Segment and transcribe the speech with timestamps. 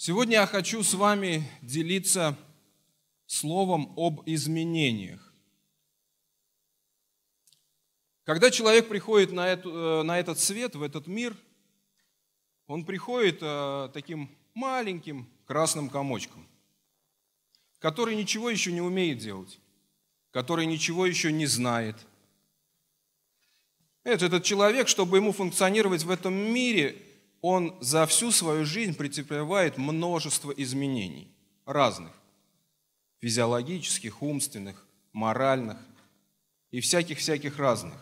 [0.00, 2.38] Сегодня я хочу с вами делиться
[3.26, 5.34] словом об изменениях.
[8.22, 11.36] Когда человек приходит на, эту, э, на этот свет, в этот мир,
[12.68, 16.46] он приходит э, таким маленьким красным комочком,
[17.80, 19.58] который ничего еще не умеет делать,
[20.30, 21.96] который ничего еще не знает.
[24.04, 27.02] Это, этот человек, чтобы ему функционировать в этом мире,
[27.40, 31.30] он за всю свою жизнь претерпевает множество изменений,
[31.64, 32.12] разных,
[33.20, 35.78] физиологических, умственных, моральных
[36.70, 37.94] и всяких-всяких разных.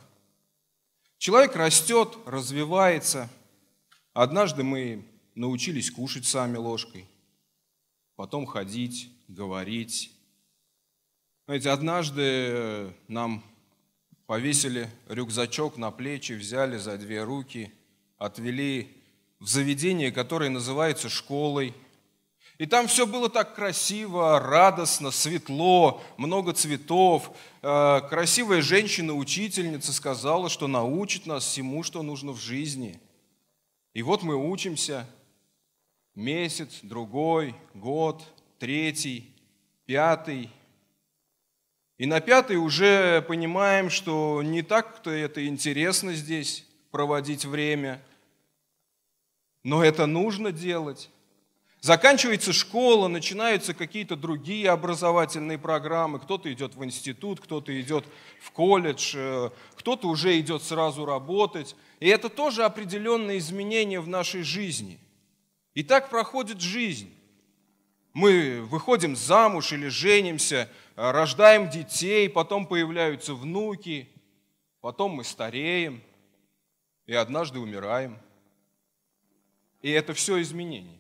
[1.19, 3.29] Человек растет, развивается.
[4.12, 7.07] Однажды мы научились кушать сами ложкой,
[8.16, 10.12] потом ходить, говорить.
[11.46, 13.45] Знаете, однажды нам
[14.27, 17.73] повесили рюкзачок на плечи, взяли за две руки,
[18.18, 18.95] отвели
[19.46, 21.73] в заведение, которое называется школой.
[22.59, 27.30] И там все было так красиво, радостно, светло, много цветов.
[27.62, 32.98] Э, красивая женщина-учительница сказала, что научит нас всему, что нужно в жизни.
[33.95, 35.06] И вот мы учимся
[36.16, 38.24] месяц, другой, год,
[38.59, 39.32] третий,
[39.84, 40.51] пятый.
[41.99, 48.02] И на пятый уже понимаем, что не так-то это интересно здесь проводить время–
[49.66, 51.10] но это нужно делать.
[51.80, 56.20] Заканчивается школа, начинаются какие-то другие образовательные программы.
[56.20, 58.04] Кто-то идет в институт, кто-то идет
[58.40, 61.74] в колледж, э, кто-то уже идет сразу работать.
[61.98, 65.00] И это тоже определенные изменения в нашей жизни.
[65.75, 67.12] И так проходит жизнь.
[68.12, 74.09] Мы выходим замуж или женимся, э, рождаем детей, потом появляются внуки,
[74.81, 76.04] потом мы стареем
[77.06, 78.20] и однажды умираем.
[79.87, 80.98] И это все изменение.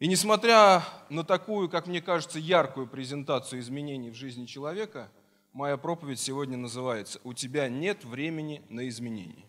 [0.00, 5.08] И несмотря на такую, как мне кажется, яркую презентацию изменений в жизни человека,
[5.52, 9.44] моя проповедь сегодня называется «У тебя нет времени на изменения».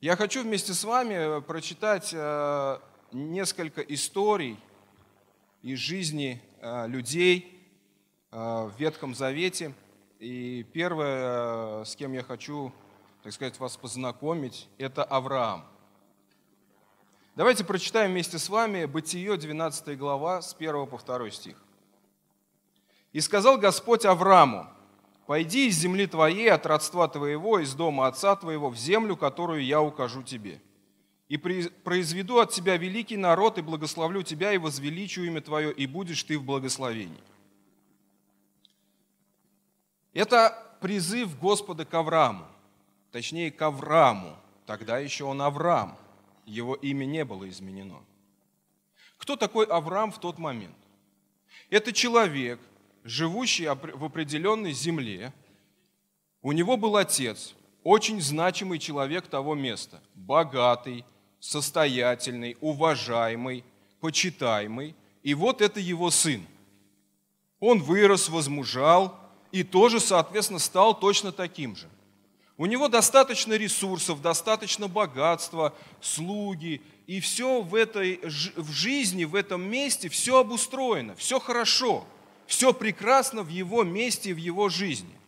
[0.00, 2.78] Я хочу вместе с вами прочитать э,
[3.10, 4.60] несколько историй
[5.62, 7.68] из жизни э, людей
[8.30, 9.74] э, в Ветхом Завете.
[10.20, 12.72] И первое, с кем я хочу
[13.22, 15.64] так сказать, вас познакомить, это Авраам.
[17.36, 21.56] Давайте прочитаем вместе с вами Бытие, 12 глава, с 1 по 2 стих.
[23.12, 24.66] «И сказал Господь Аврааму,
[25.26, 29.80] «Пойди из земли твоей, от родства твоего, из дома отца твоего, в землю, которую я
[29.80, 30.60] укажу тебе.
[31.28, 36.24] И произведу от тебя великий народ, и благословлю тебя, и возвеличу имя твое, и будешь
[36.24, 37.22] ты в благословении».
[40.12, 42.51] Это призыв Господа к Аврааму
[43.12, 44.36] точнее к Аврааму.
[44.66, 45.96] Тогда еще он Авраам,
[46.46, 48.02] его имя не было изменено.
[49.18, 50.74] Кто такой Авраам в тот момент?
[51.70, 52.58] Это человек,
[53.04, 55.32] живущий в определенной земле.
[56.40, 61.04] У него был отец, очень значимый человек того места, богатый,
[61.38, 63.64] состоятельный, уважаемый,
[64.00, 64.96] почитаемый.
[65.22, 66.44] И вот это его сын.
[67.60, 69.16] Он вырос, возмужал
[69.52, 71.88] и тоже, соответственно, стал точно таким же–
[72.62, 79.68] у него достаточно ресурсов, достаточно богатства, слуги, и все в этой в жизни, в этом
[79.68, 82.06] месте, все обустроено, все хорошо,
[82.46, 85.18] все прекрасно в его месте, в его жизни.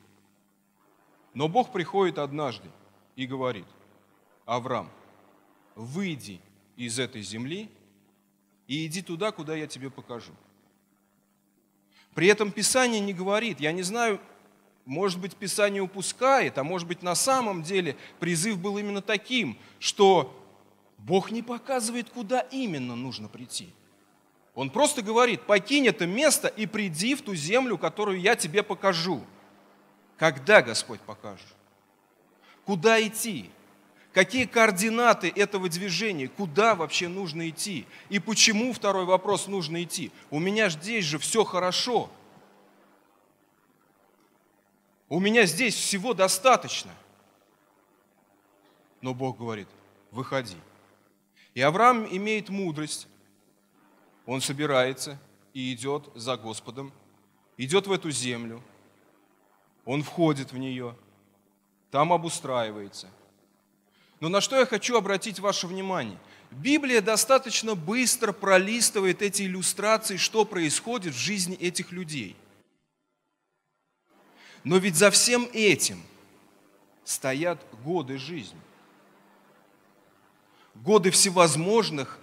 [1.34, 2.70] Но Бог приходит однажды
[3.16, 3.66] и говорит,
[4.46, 4.88] Авраам,
[5.74, 6.40] выйди
[6.76, 7.68] из этой земли
[8.68, 10.30] и иди туда, куда я тебе покажу.
[12.14, 14.20] При этом Писание не говорит, я не знаю,
[14.84, 20.38] может быть, Писание упускает, а может быть, на самом деле призыв был именно таким, что
[20.98, 23.70] Бог не показывает, куда именно нужно прийти.
[24.54, 29.22] Он просто говорит, покинь это место и приди в ту землю, которую я тебе покажу.
[30.16, 31.46] Когда Господь покажет?
[32.64, 33.50] Куда идти?
[34.12, 36.28] Какие координаты этого движения?
[36.28, 37.86] Куда вообще нужно идти?
[38.10, 40.12] И почему, второй вопрос, нужно идти?
[40.30, 42.10] У меня здесь же все хорошо–
[45.14, 46.90] у меня здесь всего достаточно.
[49.00, 49.68] Но Бог говорит,
[50.10, 50.56] выходи.
[51.54, 53.06] И Авраам имеет мудрость.
[54.26, 55.16] Он собирается
[55.52, 56.92] и идет за Господом,
[57.56, 58.60] идет в эту землю.
[59.84, 60.96] Он входит в нее,
[61.92, 63.08] там обустраивается.
[64.18, 66.18] Но на что я хочу обратить ваше внимание?
[66.50, 72.34] Библия достаточно быстро пролистывает эти иллюстрации, что происходит в жизни этих людей–
[74.64, 76.02] но ведь за всем этим
[77.04, 78.58] стоят годы жизни.
[80.74, 82.18] годы всевозможных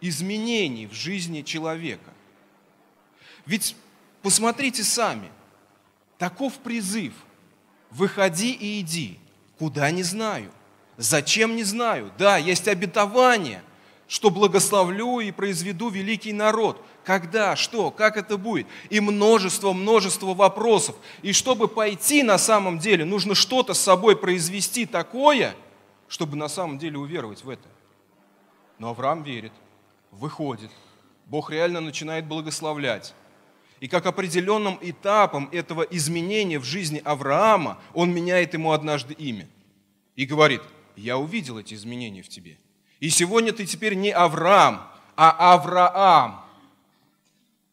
[0.00, 2.10] изменений в жизни человека.
[3.44, 3.76] Ведь
[4.22, 5.30] посмотрите сами,
[6.18, 7.12] таков призыв.
[7.90, 9.18] Выходи и иди.
[9.58, 10.50] Куда не знаю.
[10.96, 12.12] Зачем не знаю.
[12.16, 13.62] Да, есть обетование,
[14.12, 16.84] что благословлю и произведу великий народ.
[17.02, 18.66] Когда, что, как это будет?
[18.90, 20.96] И множество, множество вопросов.
[21.22, 25.54] И чтобы пойти на самом деле, нужно что-то с собой произвести такое,
[26.08, 27.66] чтобы на самом деле уверовать в это.
[28.78, 29.52] Но Авраам верит,
[30.10, 30.70] выходит.
[31.24, 33.14] Бог реально начинает благословлять.
[33.80, 39.48] И как определенным этапом этого изменения в жизни Авраама, он меняет ему однажды имя.
[40.16, 40.60] И говорит,
[40.96, 42.58] я увидел эти изменения в тебе.
[43.02, 46.40] И сегодня ты теперь не Авраам, а Авраам.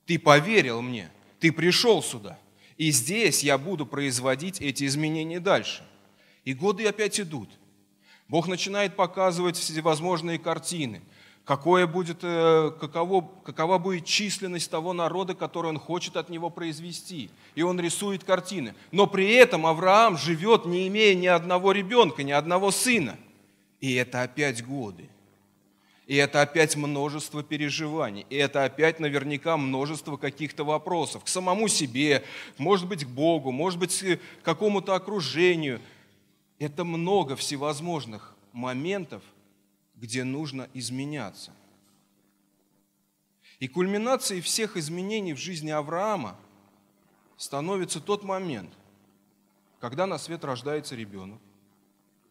[0.08, 2.40] Ты поверил мне, ты пришел сюда.
[2.78, 5.84] И здесь я буду производить эти изменения дальше.
[6.46, 7.50] И годы опять идут.
[8.28, 11.04] Бог начинает показывать всевозможные картины–
[11.46, 17.30] какое будет, э, каково, какова будет численность того народа, который он хочет от него произвести.
[17.56, 18.74] И он рисует картины.
[18.92, 23.18] Но при этом Авраам живет, не имея ни одного ребенка, ни одного сына.
[23.80, 25.10] И это опять годы.
[26.10, 28.26] И это опять множество переживаний.
[28.30, 32.26] И это опять наверняка множество каких-то вопросов к самому себе,
[32.58, 35.80] может быть, к Богу, может быть, к какому-то окружению.
[36.58, 39.24] Это много всевозможных моментов–
[40.00, 41.52] где нужно изменяться.
[43.60, 46.38] И кульминацией всех изменений в жизни Авраама
[47.36, 48.72] становится тот момент,
[49.80, 51.42] когда на свет рождается ребенок,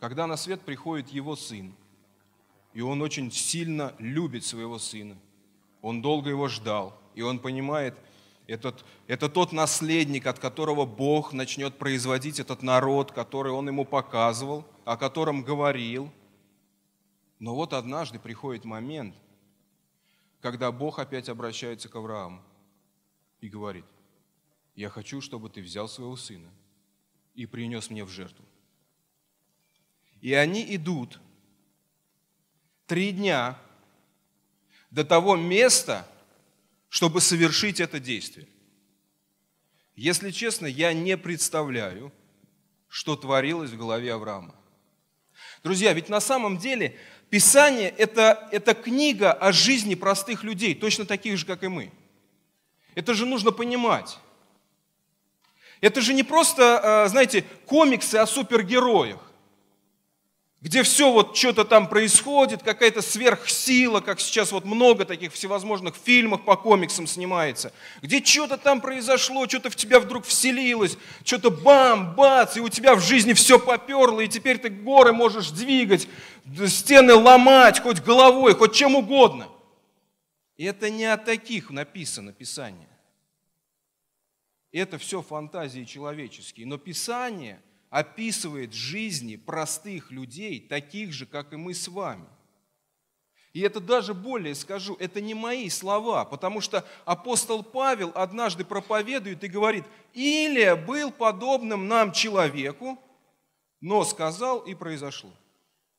[0.00, 1.74] когда на свет приходит его сын,
[2.72, 5.16] и он очень сильно любит своего сына.
[5.82, 7.96] Он долго его ждал, и он понимает,
[8.46, 14.64] этот, это тот наследник, от которого Бог начнет производить этот народ, который он ему показывал,
[14.84, 16.10] о котором говорил–
[17.38, 19.14] но вот однажды приходит момент,
[20.40, 22.42] когда Бог опять обращается к Аврааму
[23.40, 23.84] и говорит,
[24.74, 26.50] я хочу, чтобы ты взял своего сына
[27.34, 28.44] и принес мне в жертву.
[30.20, 31.20] И они идут
[32.88, 33.56] три дня
[34.90, 36.08] до того места,
[36.88, 38.48] чтобы совершить это действие.
[39.94, 42.12] Если честно, я не представляю,
[42.88, 44.54] что творилось в голове Авраама.
[45.62, 46.98] Друзья, ведь на самом деле
[47.30, 51.92] Писание это,– это книга о жизни простых людей, точно таких же, как и мы.
[52.94, 54.18] Это же нужно понимать.
[55.82, 59.27] Это же не просто, э, знаете, комиксы о супергероях
[60.60, 66.44] где все вот что-то там происходит, какая-то сверхсила, как сейчас вот много таких всевозможных фильмов
[66.44, 67.72] по комиксам снимается,
[68.02, 72.96] где что-то там произошло, что-то в тебя вдруг вселилось, что-то бам, бац, и у тебя
[72.96, 76.08] в жизни все поперло, и теперь ты горы можешь двигать,
[76.66, 79.48] стены ломать, хоть головой, хоть чем угодно.
[80.56, 82.88] И это не о таких написано Писание.
[84.72, 86.66] Это все фантазии человеческие.
[86.66, 92.26] Но Писание– описывает жизни простых людей, таких же, как и мы с вами.
[93.52, 99.42] И это даже более скажу, это не мои слова, потому что апостол Павел однажды проповедует
[99.42, 102.98] и говорит, Илия был подобным нам человеку,
[103.80, 105.30] но сказал и произошло.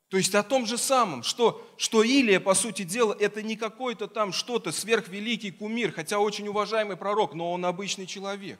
[0.09, 4.07] То есть о том же самом, что, что Илия, по сути дела, это не какой-то
[4.07, 8.59] там что-то сверхвеликий кумир, хотя очень уважаемый пророк, но он обычный человек.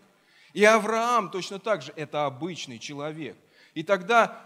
[0.54, 3.38] И Авраам точно так же, это обычный человек.
[3.74, 4.44] И тогда,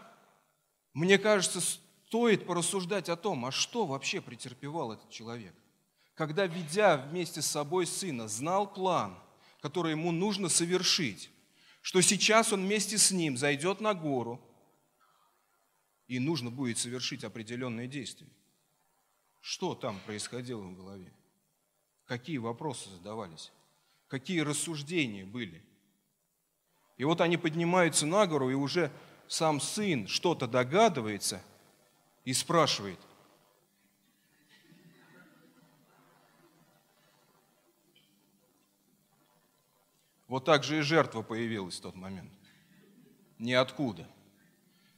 [0.93, 5.53] мне кажется, стоит порассуждать о том, а что вообще претерпевал этот человек.
[6.13, 9.17] Когда, ведя вместе с собой сына, знал план,
[9.62, 11.31] который ему нужно совершить,
[11.81, 14.39] что сейчас он вместе с ним зайдет на гору,
[16.07, 18.29] и нужно будет совершить определенные действия.
[19.41, 21.12] Что там происходило в голове?
[22.05, 23.51] Какие вопросы задавались?
[24.07, 25.63] Какие рассуждения были?
[26.97, 28.91] И вот они поднимаются на гору, и уже
[29.27, 31.41] сам сын что-то догадывается
[32.23, 33.00] и спрашивает.
[40.27, 42.31] Вот так же и жертва появилась в тот момент.
[43.38, 44.07] Ниоткуда.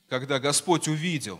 [0.07, 1.39] Когда Господь увидел,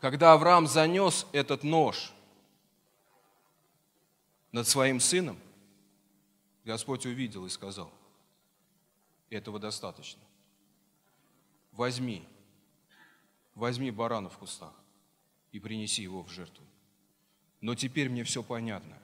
[0.00, 2.12] когда Авраам занес этот нож
[4.52, 5.38] над своим сыном,
[6.64, 7.92] Господь увидел и сказал–
[9.32, 10.22] этого достаточно.
[11.72, 12.22] Возьми,
[13.54, 14.74] возьми барана в кустах
[15.52, 16.64] и принеси его в жертву.
[17.60, 18.98] Но теперь мне все понятно.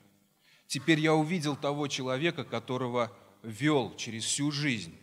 [0.67, 4.95] Теперь я увидел того человека, которого вел через всю жизнь,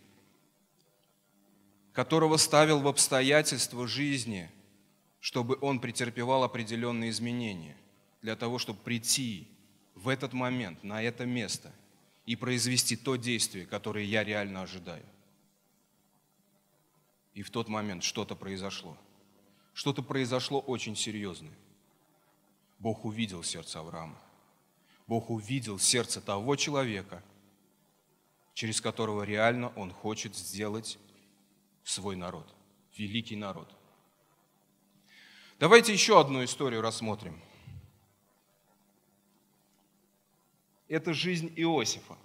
[1.91, 4.49] которого ставил в обстоятельства жизни
[5.19, 7.75] чтобы он претерпевал определенные изменения,
[8.21, 9.47] для того, чтобы прийти
[9.95, 11.73] в этот момент, на это место
[12.25, 15.03] и произвести то действие, которое я реально ожидаю.
[17.37, 18.97] И в тот момент что-то произошло.
[19.75, 21.53] Что-то произошло очень серьезное.
[22.79, 24.19] Бог увидел сердце Авраама.
[25.05, 27.21] Бог увидел сердце того человека,
[28.55, 30.97] через которого реально Он хочет сделать
[31.83, 32.51] свой народ,
[32.95, 33.71] великий народ.
[35.59, 37.39] Давайте еще одну историю рассмотрим.
[40.87, 42.17] Это жизнь Иосифа.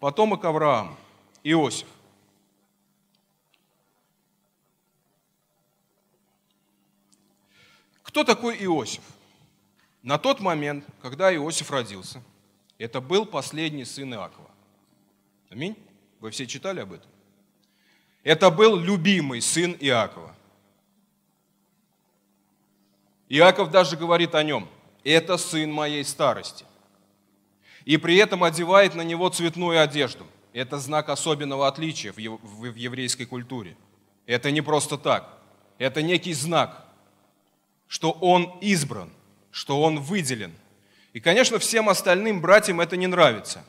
[0.00, 0.98] Потомок Авраама,
[1.44, 1.86] Иосиф.
[8.12, 9.00] Кто такой Иосиф?
[10.02, 12.22] На тот момент, когда Иосиф родился,
[12.76, 14.50] это был последний сын Иакова.
[15.48, 15.76] Аминь?
[16.20, 17.08] Вы все читали об этом?
[18.22, 20.36] Это был любимый сын Иакова.
[23.30, 24.68] Иаков даже говорит о нем,
[25.04, 26.66] это сын моей старости.
[27.86, 30.26] И при этом одевает на него цветную одежду.
[30.52, 33.74] Это знак особенного отличия в еврейской культуре.
[34.26, 35.38] Это не просто так.
[35.78, 36.91] Это некий знак
[37.92, 39.10] что он избран,
[39.50, 40.54] что он выделен.
[41.12, 43.62] И, конечно, всем остальным братьям это не нравится.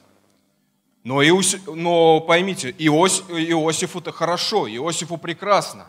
[1.03, 1.57] Но, Иос...
[1.67, 3.25] Но поймите, Иос...
[3.27, 5.87] Иосифу-то хорошо, Иосифу прекрасно.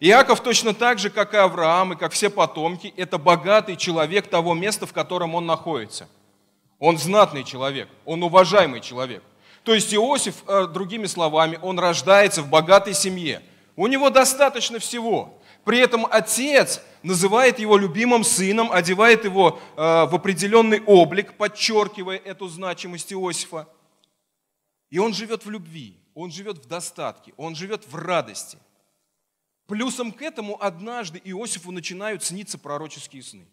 [0.00, 4.52] Иаков точно так же, как и Авраам, и как все потомки, это богатый человек того
[4.54, 6.08] места, в котором он находится.
[6.80, 9.22] Он знатный человек, он уважаемый человек.
[9.62, 13.40] То есть Иосиф, э, другими словами, он рождается в богатой семье.
[13.76, 15.36] У него достаточно всего.
[15.64, 22.48] При этом отец называет его любимым сыном, одевает его э, в определенный облик, подчеркивая эту
[22.48, 23.68] значимость Иосифа.
[24.90, 28.58] И он живет в любви, он живет в достатке, он живет в радости.
[29.66, 33.46] Плюсом к этому однажды Иосифу начинают сниться пророческие сны,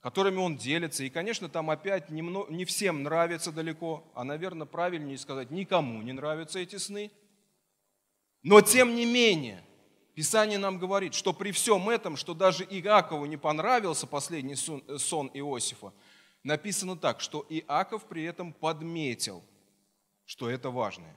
[0.00, 1.04] которыми он делится.
[1.04, 6.58] И, конечно, там опять не всем нравится далеко, а, наверное, правильнее сказать, никому не нравятся
[6.58, 7.12] эти сны.
[8.42, 9.64] Но, тем не менее,
[10.14, 15.92] Писание нам говорит, что при всем этом, что даже Иакову не понравился последний сон Иосифа,
[16.44, 19.42] написано так, что Иаков при этом подметил,
[20.24, 21.16] что это важное.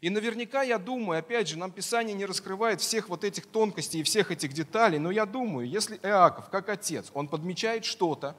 [0.00, 4.02] И наверняка, я думаю, опять же, нам Писание не раскрывает всех вот этих тонкостей и
[4.02, 8.36] всех этих деталей, но я думаю, если Иаков, как отец, он подмечает что-то,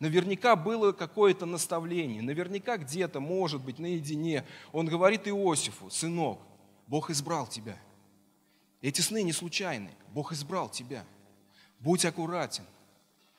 [0.00, 6.40] наверняка было какое-то наставление, наверняка где-то, может быть, наедине, он говорит Иосифу, сынок,
[6.86, 7.78] Бог избрал тебя–
[8.86, 9.90] эти сны не случайны.
[10.14, 11.04] Бог избрал тебя.
[11.80, 12.64] Будь аккуратен.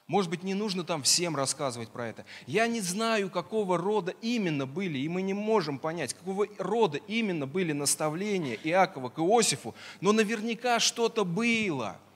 [0.05, 2.25] Может быть, не нужно там всем рассказывать про это.
[2.47, 7.47] Я не знаю, какого рода именно были, и мы не можем понять, какого рода именно
[7.47, 11.97] были наставления Иакова к Иосифу, но наверняка что-то было–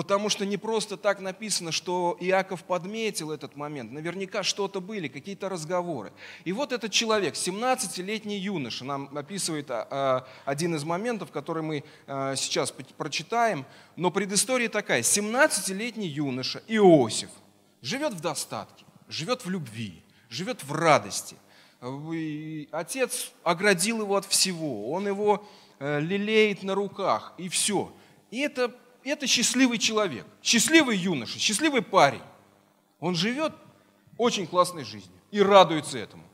[0.00, 3.92] Потому что не просто так написано, что Иаков подметил этот момент.
[3.92, 6.10] Наверняка что-то были, какие-то разговоры.
[6.46, 11.84] И вот этот человек, 17-летний юноша, нам описывает а, а, один из моментов, который мы
[12.06, 13.66] а, сейчас прочитаем.
[13.94, 15.02] Но предыстория такая.
[15.02, 17.28] 17-летний юноша Иосиф
[17.82, 21.36] живет в достатке, живет в любви, живет в радости.
[22.70, 25.46] Отец оградил его от всего, он его
[25.78, 27.92] э, лелеет на руках, и все.
[28.30, 28.74] И это
[29.08, 32.22] это счастливый человек, счастливый юноша, счастливый парень.
[32.98, 33.54] Он живет
[34.18, 36.24] очень классной жизнью и радуется этому.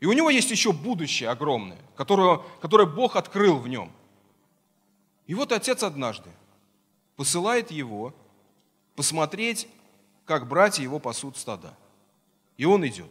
[0.00, 3.92] И у него есть еще будущее огромное, которое, которое Бог открыл в нем.
[5.26, 6.28] И вот отец однажды
[7.16, 8.14] посылает его
[8.96, 9.68] посмотреть,
[10.24, 11.76] как братья его пасут стада.
[12.56, 13.10] И он идет.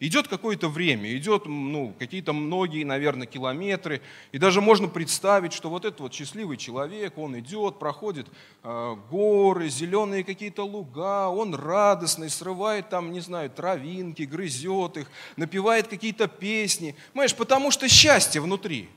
[0.00, 4.00] Идет какое-то время, идет ну, какие-то многие, наверное, километры,
[4.30, 8.28] и даже можно представить, что вот этот вот счастливый человек, он идет, проходит
[8.62, 15.88] э, горы, зеленые какие-то луга, он радостный, срывает там, не знаю, травинки, грызет их, напевает
[15.88, 18.88] какие-то песни, понимаешь, потому что счастье внутри.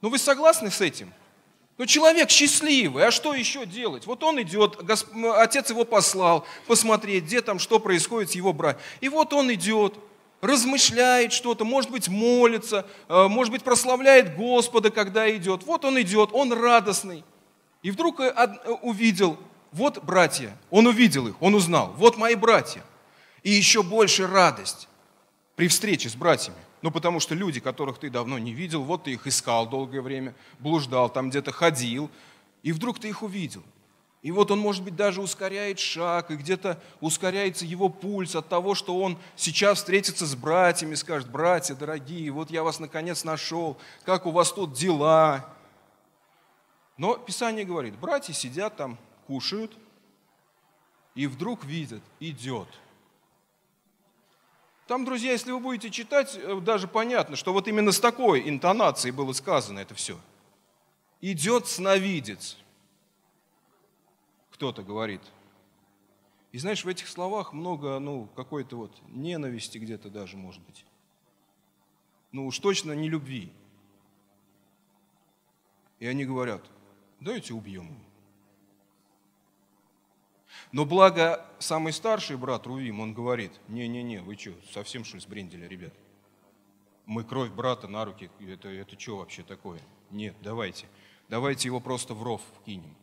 [0.00, 1.12] Ну вы согласны с этим?
[1.76, 4.06] Ну, человек счастливый, а что еще делать?
[4.06, 4.78] Вот он идет,
[5.36, 8.80] отец его послал посмотреть, где там, что происходит с его братьем.
[9.00, 9.98] И вот он идет,
[10.42, 15.62] размышляет что-то, может быть, молится, э, может быть, прославляет Господа, когда идет.
[15.62, 17.24] Вот он идет, он радостный.
[17.82, 19.38] И вдруг э, э, увидел,
[19.70, 22.82] вот братья, он увидел их, он узнал, вот мои братья.
[23.44, 24.88] И еще больше радость
[25.54, 26.58] при встрече с братьями.
[26.82, 30.34] Ну, потому что люди, которых ты давно не видел, вот ты их искал долгое время,
[30.58, 32.10] блуждал, там где-то ходил,
[32.64, 33.62] и вдруг ты их увидел.
[34.22, 38.76] И вот он, может быть, даже ускоряет шаг, и где-то ускоряется его пульс от того,
[38.76, 44.26] что он сейчас встретится с братьями, скажет, братья дорогие, вот я вас наконец нашел, как
[44.26, 45.52] у вас тут дела?
[46.96, 49.72] Но Писание говорит, братья сидят там, кушают,
[51.16, 52.68] и вдруг видят, идет.
[54.86, 59.12] Там, друзья, если вы будете читать, э, даже понятно, что вот именно с такой интонацией
[59.12, 60.18] было сказано это все.
[61.20, 62.56] Идет сновидец.
[64.62, 65.20] Кто-то говорит.
[66.52, 70.84] И знаешь, в этих словах много, ну, какой-то вот ненависти где-то даже, может быть.
[72.30, 73.52] Ну, уж точно не любви.
[75.98, 76.64] И они говорят,
[77.18, 78.04] давайте убьем его.
[80.70, 85.66] Но благо самый старший брат Рувим, он говорит, не-не-не, вы что, совсем что ли сбрендили,
[85.66, 85.92] ребят?
[87.04, 89.80] Мы кровь брата на руки, это, это что вообще такое?
[90.12, 90.86] Нет, давайте,
[91.28, 92.94] давайте его просто в ров кинем.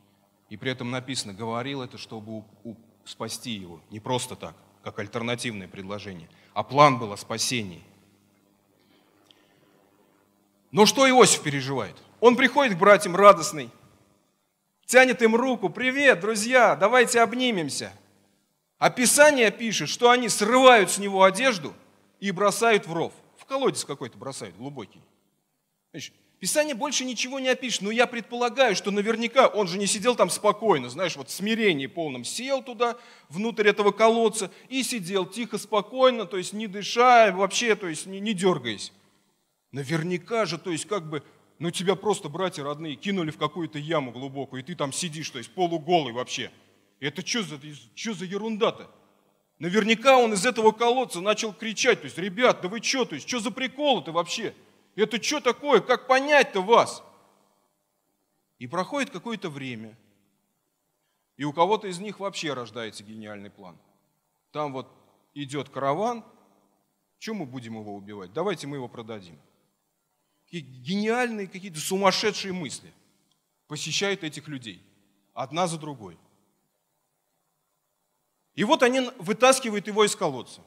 [0.49, 2.43] И при этом написано, говорил это, чтобы
[3.05, 7.83] спасти его, не просто так, как альтернативное предложение, а план был о спасении.
[10.71, 11.95] Но что Иосиф переживает?
[12.19, 13.69] Он приходит к братьям радостный,
[14.85, 17.93] тянет им руку, привет, друзья, давайте обнимемся.
[18.77, 21.73] А Писание пишет, что они срывают с него одежду
[22.19, 23.13] и бросают в ров.
[23.37, 25.01] В колодец какой-то бросают, глубокий.
[25.91, 30.15] Значит, Писание больше ничего не опишет, но я предполагаю, что наверняка он же не сидел
[30.15, 35.57] там спокойно, знаешь, вот в смирении полном сел туда, внутрь этого колодца и сидел тихо,
[35.57, 38.93] спокойно, то есть не дыша, вообще, то есть не, не дергаясь.
[39.73, 41.23] Наверняка же, то есть как бы
[41.59, 45.39] ну тебя просто братья родные кинули в какую-то яму глубокую, и ты там сидишь, то
[45.39, 46.51] есть полуголый вообще.
[47.01, 47.59] Это что за,
[47.95, 48.89] что за ерунда-то?
[49.59, 53.27] Наверняка он из этого колодца начал кричать, то есть, ребят, да вы что, то есть,
[53.27, 54.53] что за приколы-то вообще?
[54.99, 55.81] Это что такое?
[55.81, 57.03] Как понять-то вас?
[58.57, 59.97] И проходит какое-то время,
[61.37, 63.77] и у кого-то из них вообще рождается гениальный план.
[64.51, 64.91] Там вот
[65.33, 66.25] идет караван,
[67.17, 68.33] чем мы будем его убивать?
[68.33, 69.39] Давайте мы его продадим
[70.51, 72.91] гениальные какие-то сумасшедшие мысли
[73.67, 74.83] посещают этих людей,
[75.33, 76.17] одна за другой.
[78.55, 80.61] И вот они вытаскивают его из колодца.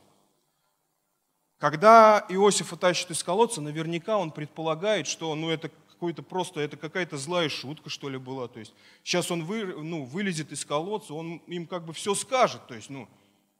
[1.62, 7.16] Когда Иосиф вытащит из колодца, наверняка он предполагает, что ну, это какой-то просто, это какая-то
[7.16, 8.48] злая шутка, что ли, была.
[8.48, 12.66] То есть сейчас он вы, ну, вылезет из колодца, он им как бы все скажет,
[12.66, 13.08] то есть, ну,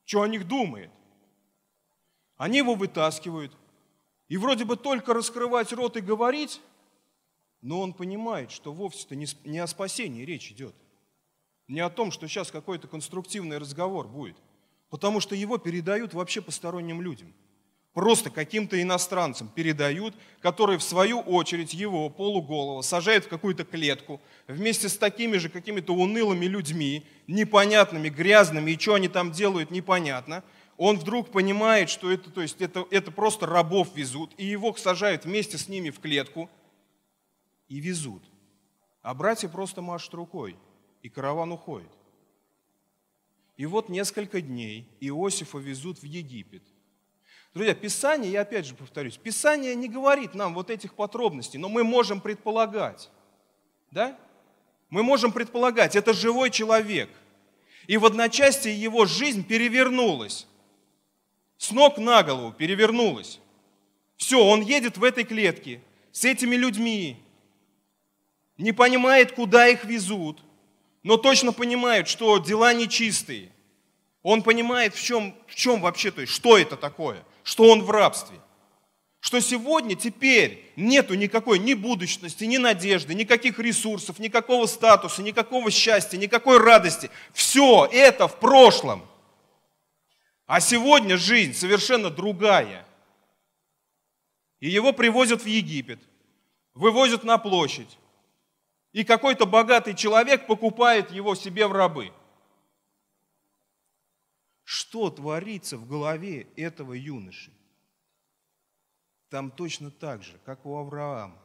[0.04, 0.90] что о них думает.
[2.38, 3.56] Они его вытаскивают,
[4.26, 6.60] и вроде бы только раскрывать рот и говорить,
[7.60, 10.74] но он понимает, что вовсе-то не о спасении речь идет.
[11.68, 14.36] Не о том, что сейчас какой-то конструктивный разговор будет.
[14.90, 17.32] Потому что его передают вообще посторонним людям.
[17.94, 24.88] Просто каким-то иностранцам передают, которые в свою очередь его полуголого сажают в какую-то клетку вместе
[24.88, 30.42] с такими же какими-то унылыми людьми, непонятными, грязными, и что они там делают, непонятно–
[30.84, 35.24] он вдруг понимает, что это, то есть это, это просто рабов везут, и его сажают
[35.24, 36.50] вместе с ними в клетку
[37.68, 38.22] и везут.
[39.02, 40.56] А братья просто машут рукой,
[41.02, 41.90] и караван уходит.
[43.56, 46.64] И вот несколько дней Иосифа везут в Египет.
[47.54, 51.84] Друзья, Писание, я опять же повторюсь, Писание не говорит нам вот этих подробностей, но мы
[51.84, 53.10] можем предполагать.
[53.90, 54.18] Да?
[54.88, 57.10] Мы можем предполагать, это живой человек.
[57.86, 60.46] И в одночасье его жизнь перевернулась
[61.62, 63.38] с ног на голову перевернулась.
[64.16, 67.16] Все, он едет в этой клетке с этими людьми,
[68.58, 70.42] не понимает, куда их везут,
[71.04, 73.52] но точно понимает, что дела нечистые.
[74.24, 77.90] Он понимает, в чем, в чем вообще, то есть, что это такое, что он в
[77.90, 78.38] рабстве.
[79.20, 86.18] Что сегодня, теперь нету никакой ни будущности, ни надежды, никаких ресурсов, никакого статуса, никакого счастья,
[86.18, 87.08] никакой радости.
[87.32, 89.06] Все это в прошлом.
[90.46, 92.84] А сегодня жизнь совершенно другая.
[94.58, 96.00] И его привозят в Египет,
[96.74, 97.98] вывозят на площадь.
[98.92, 102.12] И какой-то богатый человек покупает его себе в рабы.
[104.74, 107.52] Что творится в голове этого юноши?
[109.28, 111.38] Там точно так же, как у Авраама,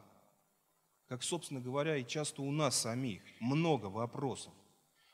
[1.08, 3.20] как, собственно говоря, и часто у нас самих.
[3.38, 4.54] Много вопросов,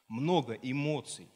[0.06, 1.26] много эмоций.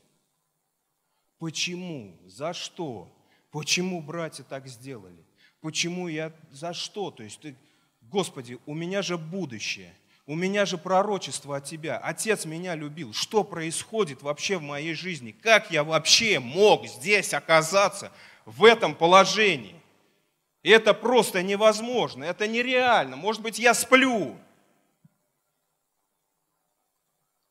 [1.39, 2.17] Почему?
[2.27, 3.13] За что?
[3.51, 5.27] Почему братья так сделали?
[5.61, 6.33] Почему я...
[6.53, 7.11] За что?
[7.11, 7.57] То есть, ты,
[8.03, 9.93] Господи, у меня же будущее.
[10.29, 11.97] У меня же пророчество от Тебя.
[11.97, 13.15] Отец меня любил.
[13.15, 15.33] Что происходит вообще в моей жизни?
[15.33, 18.13] Как я вообще мог здесь оказаться,
[18.45, 19.81] в этом положении?
[20.63, 23.17] Это просто невозможно, это нереально.
[23.17, 24.37] Может быть, я сплю.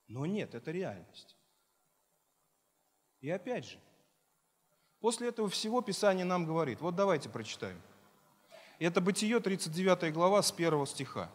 [0.08, 1.36] Но нет, это реальность.
[3.22, 3.80] И опять же,
[5.00, 7.82] после этого всего Писание нам говорит, вот давайте прочитаем.
[8.78, 11.32] Это Бытие, 39 глава, с 1 стиха.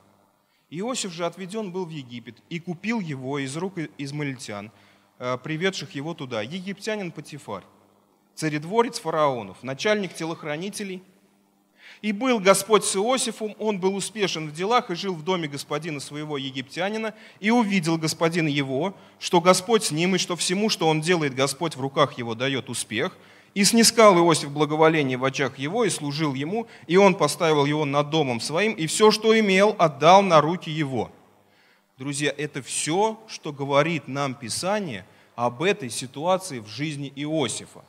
[0.74, 4.72] Иосиф же отведен был в Египет и купил его из рук измаильтян,
[5.18, 7.64] э, приведших его туда, египтянин Патифарь,
[8.34, 11.02] царедворец фараонов, начальник телохранителей.
[12.00, 16.00] И был Господь с Иосифом, он был успешен в делах и жил в доме господина
[16.00, 21.02] своего египтянина, и увидел господин его, что Господь с ним, и что всему, что он
[21.02, 23.18] делает, Господь в руках его дает успех–
[23.54, 28.10] и снискал Иосиф благоволение в очах его и служил ему, и он поставил его над
[28.10, 31.10] домом своим, и все, что имел, отдал на руки его.
[31.98, 35.04] Друзья, это все, что говорит нам Писание
[35.36, 37.84] об этой ситуации в жизни Иосифа.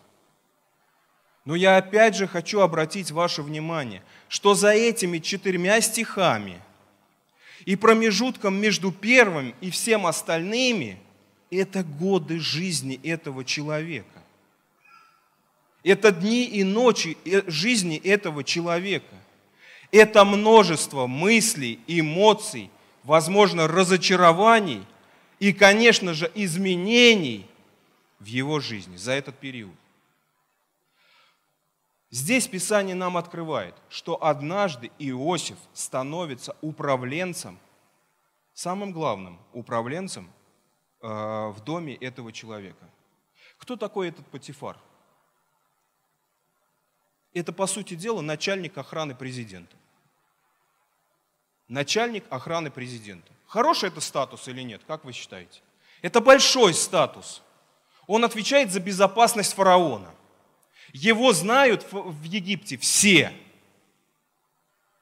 [1.46, 6.60] Но я опять же хочу обратить ваше внимание, что за этими четырьмя стихами
[7.66, 11.00] и промежутком между первым и всем остальными–
[11.52, 14.23] это годы жизни этого человека.
[15.84, 19.16] Это дни и ночи э, жизни этого человека.
[19.92, 22.72] Это множество мыслей, эмоций,
[23.04, 24.86] возможно, разочарований
[25.40, 27.46] и, конечно же, изменений
[28.20, 29.76] в его жизни за этот период.
[32.10, 37.60] Здесь Писание нам открывает, что однажды Иосиф становится управленцем,
[38.54, 40.32] самым главным управленцем
[41.02, 42.88] э, в доме этого человека.
[43.58, 44.78] Кто такой этот Патифар?
[47.40, 49.76] Это, по сути дела, начальник охраны президента.
[51.68, 53.32] Начальник охраны президента.
[53.48, 55.62] Хороший это статус или нет, как вы считаете?
[56.02, 57.42] Это большой статус.
[58.08, 60.14] Он отвечает за безопасность фараона.
[60.92, 63.34] Его знают в Египте все,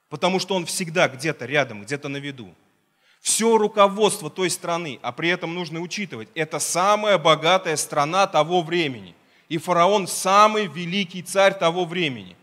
[0.10, 2.54] потому что он всегда где-то рядом, где-то на виду.
[3.20, 9.16] Все руководство той страны, а при этом нужно учитывать, это самая богатая страна того времени
[9.52, 12.38] и фараон самый великий царь того времени.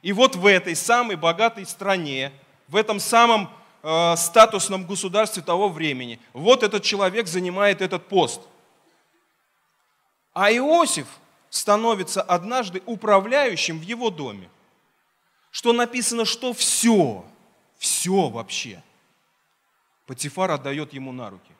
[0.00, 2.32] И вот в этой самой богатой стране,
[2.68, 3.50] в этом самом
[3.82, 8.40] э, статусном государстве того времени, вот этот человек занимает этот пост.
[10.32, 11.06] А Иосиф
[11.50, 14.48] становится однажды управляющим в его доме.
[15.50, 17.26] Что написано, что все,
[17.76, 18.82] все вообще,
[20.06, 21.52] Патифар отдает ему на руки.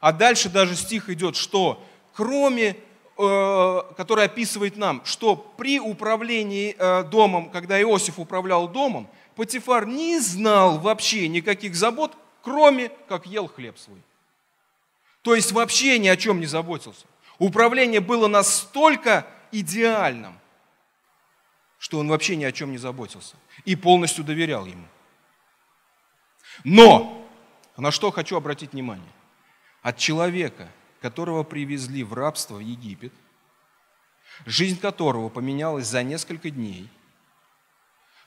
[0.00, 2.76] А дальше даже стих идет, что кроме
[3.18, 10.78] который описывает нам, что при управлении э, домом, когда Иосиф управлял домом, Патифар не знал
[10.78, 14.00] вообще никаких забот, кроме как ел хлеб свой.
[15.22, 17.06] То есть вообще ни о чем не заботился.
[17.40, 20.38] Управление было настолько идеальным,
[21.78, 24.86] что он вообще ни о чем не заботился и полностью доверял ему.
[26.62, 27.28] Но,
[27.76, 29.12] на что хочу обратить внимание,
[29.82, 30.68] от человека,
[31.00, 33.12] которого привезли в рабство в Египет,
[34.46, 36.88] жизнь которого поменялась за несколько дней,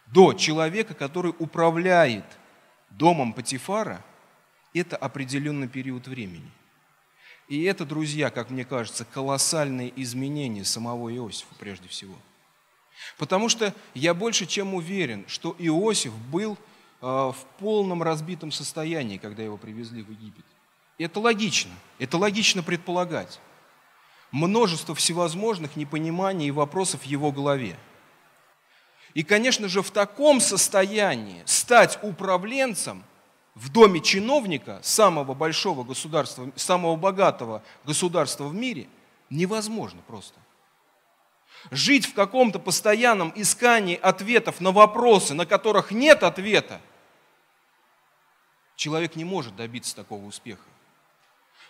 [0.07, 2.25] до человека, который управляет
[2.89, 4.03] домом Патифара,
[4.73, 6.49] это определенный период времени.
[7.47, 12.15] И это, друзья, как мне кажется, колоссальные изменения самого Иосифа прежде всего.
[13.17, 19.43] Потому что я больше чем уверен, что Иосиф был э, в полном разбитом состоянии, когда
[19.43, 20.45] его привезли в Египет.
[21.03, 23.39] Это логично, это логично предполагать.
[24.29, 27.75] Множество всевозможных непониманий и вопросов в его голове.
[29.15, 33.03] И, конечно же, в таком состоянии стать управленцем
[33.55, 38.87] в доме чиновника самого большого государства, самого богатого государства в мире
[39.31, 40.39] невозможно просто.
[41.71, 46.79] Жить в каком-то постоянном искании ответов на вопросы, на которых нет ответа,
[48.75, 50.61] человек не может добиться такого успеха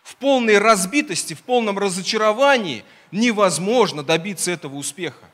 [0.04, 5.26] в полной разбитости, в полном разочаровании невозможно добиться этого успеха.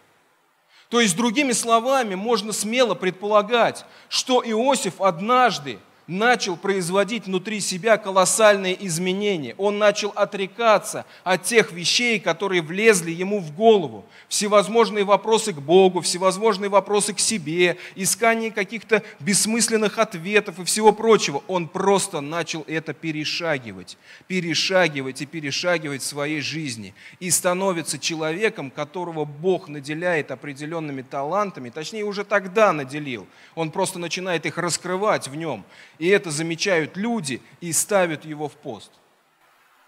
[0.90, 8.86] То есть, другими словами, можно смело предполагать, что Иосиф однажды начал производить внутри себя колоссальные
[8.88, 9.56] изменения.
[9.58, 14.06] Он начал отрекаться от тех вещей, которые влезли ему в голову.
[14.30, 21.44] Всевозможные вопросы к Богу, всевозможные вопросы к себе, искание каких-то бессмысленных ответов и всего прочего.
[21.48, 26.94] Он просто начал это перешагивать, перешагивать и перешагивать в своей жизни.
[27.20, 33.28] И становится человеком, которого Бог наделяет определенными талантами, точнее уже тогда наделил.
[33.56, 35.66] Он просто начинает их раскрывать в нем.
[36.00, 38.92] И это замечают люди и ставят его в пост.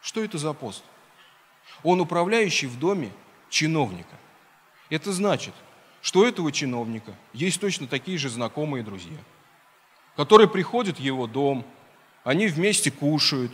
[0.02, 0.84] Что это за пост?
[1.84, 3.12] Он управляющий в доме
[3.50, 4.16] чиновника.
[4.90, 5.54] Это значит,
[6.02, 9.18] что у этого чиновника есть точно такие же знакомые друзья,
[10.16, 11.66] которые приходят в его дом,
[12.24, 13.52] они вместе кушают,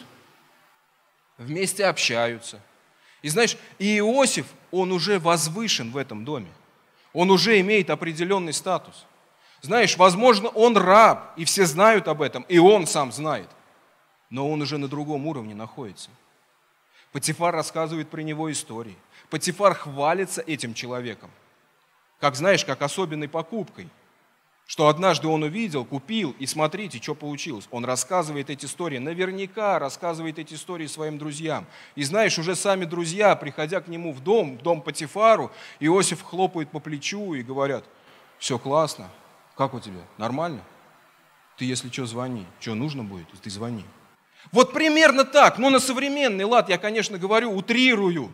[1.38, 2.62] вместе общаются.
[3.22, 6.52] И знаешь, Иосиф, он уже возвышен в этом доме.
[7.12, 9.06] Он уже имеет определенный статус–
[9.66, 13.50] знаешь, возможно, он раб, и все знают об этом, и он сам знает.
[14.30, 16.10] но он уже на другом уровне находится.
[17.12, 18.98] Патифар рассказывает про него истории.
[19.30, 21.30] Патифар хвалится этим человеком,
[22.20, 23.90] как знаешь, как особенной покупкой–
[24.68, 27.68] что однажды он увидел, купил, и смотрите, что получилось.
[27.70, 31.68] Он рассказывает эти истории, наверняка рассказывает эти истории своим друзьям.
[31.94, 36.72] И знаешь, уже сами друзья, приходя к нему в дом, в дом Патифару, Иосиф хлопает
[36.72, 37.86] по плечу и говорят,
[38.40, 39.10] все классно,
[39.56, 40.62] как у тебя, нормально?
[41.58, 42.46] Ты, если что, звони.
[42.60, 43.86] Что нужно будет, ты звони.
[44.52, 48.32] Вот примерно так, но на современный лад я, конечно, говорю, утрирую.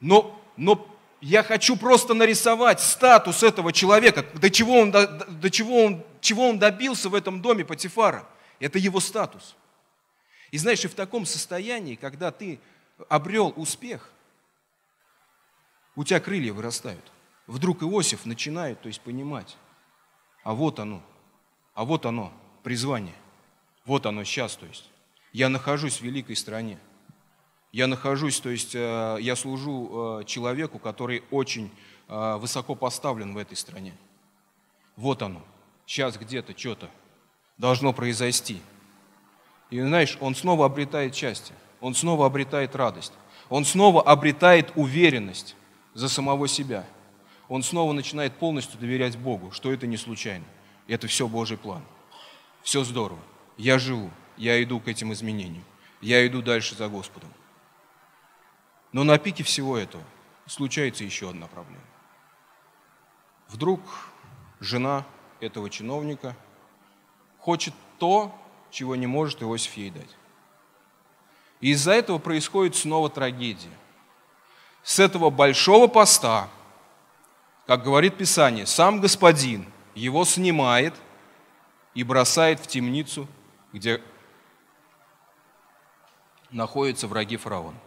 [0.00, 0.86] Но, но
[1.20, 6.48] я хочу просто нарисовать статус этого человека, до чего он, до, до чего он, чего
[6.48, 8.26] он добился в этом доме Патифара.
[8.60, 9.56] Это его статус.
[10.50, 12.60] И знаешь, и в таком состоянии, когда ты
[13.08, 14.10] обрел успех,
[15.96, 17.12] у тебя крылья вырастают.
[17.46, 19.56] Вдруг Иосиф начинает, то есть понимать,
[20.42, 21.02] а вот оно,
[21.74, 22.32] а вот оно,
[22.62, 23.14] призвание,
[23.84, 24.90] вот оно сейчас, то есть.
[25.32, 26.78] Я нахожусь в великой стране.
[27.72, 31.70] Я нахожусь, то есть э, я служу э, человеку, который очень
[32.08, 33.92] э, высоко поставлен в этой стране.
[34.96, 35.42] Вот оно.
[35.84, 36.88] Сейчас где-то что-то
[37.58, 38.60] должно произойти.
[39.70, 43.12] И знаешь, он снова обретает счастье, он снова обретает радость,
[43.50, 45.54] он снова обретает уверенность
[45.92, 46.86] за самого себя.
[47.48, 50.44] Он снова начинает полностью доверять Богу, что это не случайно.
[50.88, 51.82] Это все Божий план.
[52.62, 53.20] Все здорово.
[53.56, 55.64] Я живу, я иду к этим изменениям.
[56.00, 57.32] Я иду дальше за Господом.
[58.92, 60.02] Но на пике всего этого
[60.46, 61.82] случается еще одна проблема.
[63.48, 63.80] Вдруг
[64.60, 65.04] жена
[65.40, 66.36] этого чиновника
[67.38, 68.36] хочет то,
[68.70, 70.16] чего не может Иосиф ей дать.
[71.60, 73.70] И из-за этого происходит снова трагедия.
[74.82, 76.48] С этого большого поста,
[77.66, 80.94] как говорит Писание, сам господин его снимает
[81.94, 83.26] и бросает в темницу,
[83.72, 84.02] где
[86.50, 87.78] находятся враги фараона.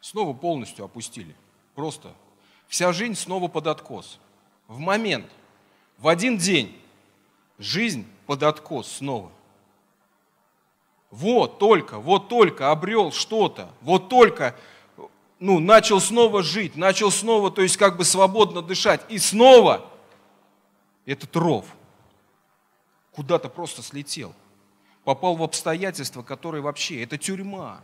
[0.00, 1.36] снова полностью опустили.
[1.74, 2.12] Просто
[2.66, 4.18] вся жизнь снова под откос.
[4.66, 5.30] В момент,
[5.98, 6.80] в один день,
[7.58, 9.30] жизнь под откос снова.
[11.10, 14.56] Вот только, вот только обрел что-то, вот только
[15.40, 19.00] ну, начал снова жить, начал снова, то есть как бы свободно дышать.
[19.08, 19.86] И снова
[21.06, 21.64] этот ров
[23.12, 24.34] куда-то просто слетел.
[25.02, 27.80] Попал в обстоятельства, которые вообще, это тюрьма.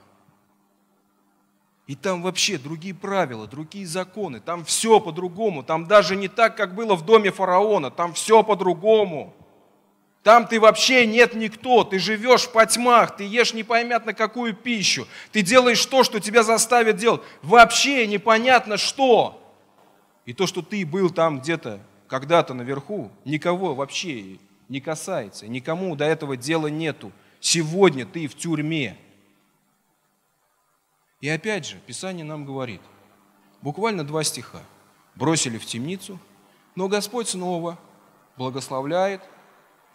[1.86, 6.74] И там вообще другие правила, другие законы, там все по-другому, там даже не так, как
[6.74, 9.34] было в доме фараона, там все по-другому.
[10.26, 15.40] Там ты вообще нет никто, ты живешь по тьмах, ты ешь непонятно какую пищу, ты
[15.40, 19.40] делаешь то, что тебя заставят делать, вообще непонятно что.
[20.24, 26.06] И то, что ты был там где-то, когда-то наверху, никого вообще не касается, никому до
[26.06, 27.12] этого дела нету.
[27.38, 28.98] Сегодня ты в тюрьме.
[31.20, 32.80] И опять же, Писание нам говорит,
[33.62, 34.62] буквально два стиха.
[35.14, 36.18] Бросили в темницу,
[36.74, 37.78] но Господь снова
[38.36, 39.22] благословляет,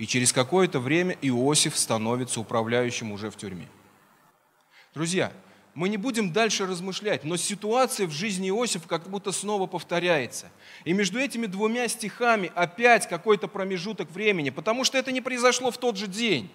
[0.02, 3.68] и через какое-то время Иосиф становится управляющим уже в тюрьме.
[4.96, 5.32] Друзья,
[5.76, 10.50] мы не будем дальше размышлять, но ситуация в жизни Иосифа как будто снова повторяется.
[10.86, 15.78] И между этими двумя стихами опять какой-то промежуток времени, потому что это не произошло в
[15.78, 16.50] тот же день.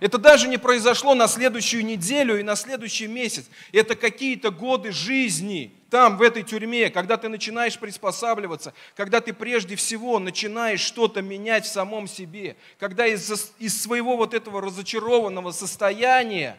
[0.00, 3.46] Это даже не произошло на следующую неделю и на следующий месяц.
[3.72, 9.76] Это какие-то годы жизни там, в этой тюрьме, когда ты начинаешь приспосабливаться, когда ты прежде
[9.76, 16.56] всего начинаешь что-то менять в самом себе, когда из, из своего вот этого разочарованного состояния,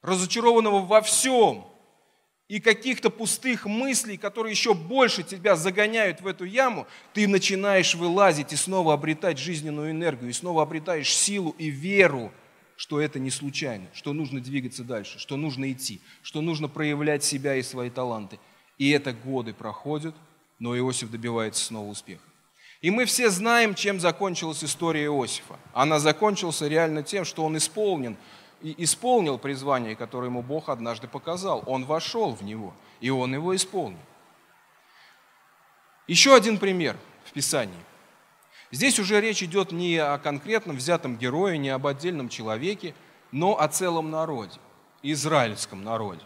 [0.00, 1.66] разочарованного во всем,
[2.48, 8.52] и каких-то пустых мыслей, которые еще больше тебя загоняют в эту яму, ты начинаешь вылазить
[8.52, 12.32] и снова обретать жизненную энергию, и снова обретаешь силу и веру
[12.76, 17.56] что это не случайно, что нужно двигаться дальше, что нужно идти, что нужно проявлять себя
[17.56, 18.38] и свои таланты.
[18.78, 20.14] И это годы проходят,
[20.58, 22.22] но Иосиф добивается снова успеха.
[22.80, 25.58] И мы все знаем, чем закончилась история Иосифа.
[25.72, 28.16] Она закончилась реально тем, что он исполнен,
[28.62, 31.62] исполнил призвание, которое ему Бог однажды показал.
[31.66, 33.98] Он вошел в него, и он его исполнил.
[36.06, 37.74] Еще один пример в Писании–
[38.74, 42.92] Здесь уже речь идет не о конкретном взятом герое, не об отдельном человеке,
[43.30, 44.58] но о целом народе,
[45.00, 46.24] израильском народе.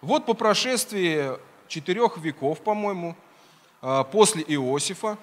[0.00, 3.14] Вот по прошествии четырех веков, по-моему,
[3.82, 5.18] а, после Иосифа,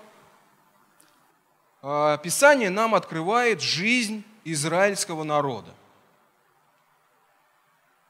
[1.81, 5.73] а, Писание нам открывает жизнь израильского народа.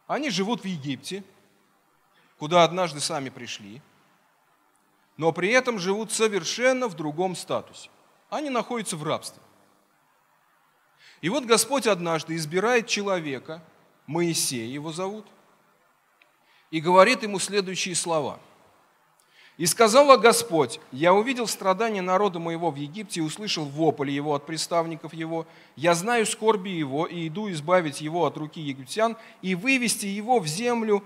[0.05, 1.23] Они живут в Египте,
[2.39, 3.81] куда однажды сами пришли,
[5.15, 7.89] но при этом живут совершенно в другом статусе
[8.29, 9.41] они находятся в рабстве.
[11.21, 13.61] И вот Господь однажды избирает человека,
[14.05, 15.25] Моисея его зовут,
[16.69, 18.39] и говорит ему следующие слова.
[19.57, 24.45] «И сказала Господь, я увидел страдания народа моего в Египте и услышал вопль его от
[24.45, 25.47] приставников его.
[25.75, 30.45] Я знаю скорби его и иду избавить его от руки египтян и вывести его в
[30.45, 31.03] землю,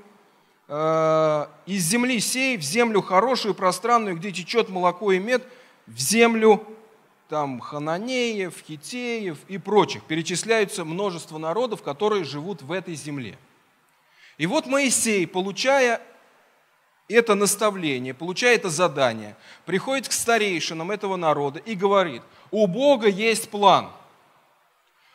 [0.68, 5.48] э, из земли сей, в землю хорошую, пространную, где течет молоко и мед,
[5.88, 6.68] в землю
[7.32, 10.04] там Хананеев, Хитеев и прочих.
[10.04, 13.38] Перечисляются множество народов, которые живут в этой земле.
[14.38, 16.02] И вот Моисей, получая
[17.08, 23.50] это наставление, получая это задание, приходит к старейшинам этого народа и говорит, у Бога есть
[23.50, 23.92] план.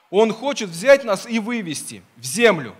[0.08, 2.74] Он хочет взять нас и вывести в землю.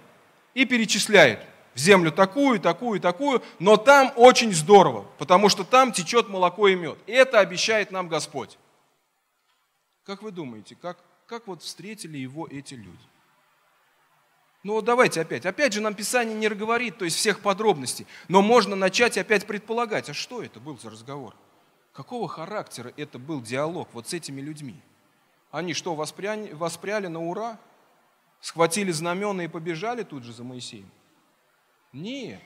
[0.55, 1.41] И перечисляет
[1.75, 6.75] в землю такую, такую, такую, но там очень здорово, потому что там течет молоко и
[6.75, 6.97] мед.
[7.07, 8.57] И это обещает нам Господь.
[10.07, 12.97] Как вы думаете, как, как вот встретили его эти люди?
[14.63, 15.45] Ну вот давайте опять.
[15.45, 20.09] Опять же нам Писание не говорит, то есть всех подробностей, но можно начать опять предполагать,
[20.09, 21.35] а что это был за разговор?
[21.93, 24.81] Какого характера это был диалог вот с этими людьми?
[25.51, 27.59] Они что, воспряли, воспряли на ура?
[28.41, 30.91] Схватили знамена и побежали тут же за Моисеем?
[31.93, 32.43] Нет.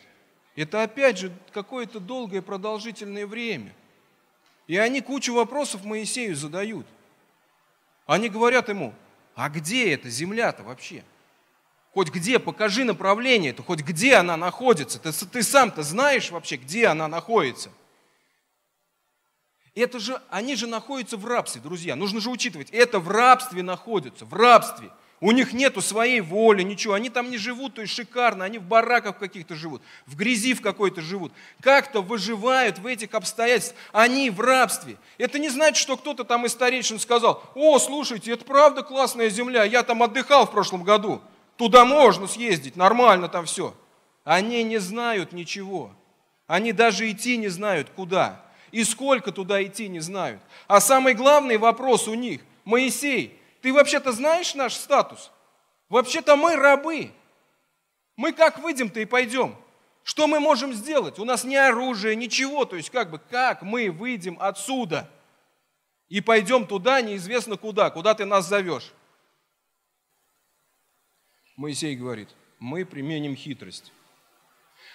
[0.56, 3.74] Это опять же какое-то долгое продолжительное время.
[4.66, 6.86] И они кучу вопросов Моисею задают–
[8.10, 8.92] они говорят ему,
[9.36, 11.04] а где эта земля-то вообще?
[11.94, 14.98] Хоть где, покажи направление это, хоть где она находится.
[14.98, 17.70] Ты, ты сам-то знаешь вообще, где она находится.
[19.74, 21.94] Это же, они же находятся в рабстве, друзья.
[21.94, 24.90] Нужно же учитывать, это в рабстве находятся, в рабстве.
[25.22, 26.94] У них нету своей воли, ничего.
[26.94, 28.46] Они там не живут, то есть шикарно.
[28.46, 31.32] Они в бараках каких-то живут, в грязи в какой-то живут.
[31.60, 33.78] Как-то выживают в этих обстоятельствах.
[33.92, 34.96] Они в рабстве.
[35.18, 39.64] Это не значит, что кто-то там из старейшин сказал, о, слушайте, это правда классная земля,
[39.64, 41.20] я там отдыхал в прошлом году.
[41.56, 43.74] Туда можно съездить, нормально там все.
[44.24, 45.90] Они не знают ничего.
[46.46, 48.42] Они даже идти не знают куда.
[48.70, 50.40] И сколько туда идти не знают.
[50.66, 55.30] А самый главный вопрос у них, Моисей, ты вообще-то знаешь наш статус?
[55.88, 57.12] Вообще-то мы рабы.
[58.16, 59.56] Мы как выйдем-то и пойдем?
[60.02, 61.18] Что мы можем сделать?
[61.18, 62.64] У нас ни оружия, ничего.
[62.64, 65.10] То есть как бы, как мы выйдем отсюда
[66.08, 68.92] и пойдем туда, неизвестно куда, куда ты нас зовешь?
[71.56, 73.92] Моисей говорит, мы применим хитрость.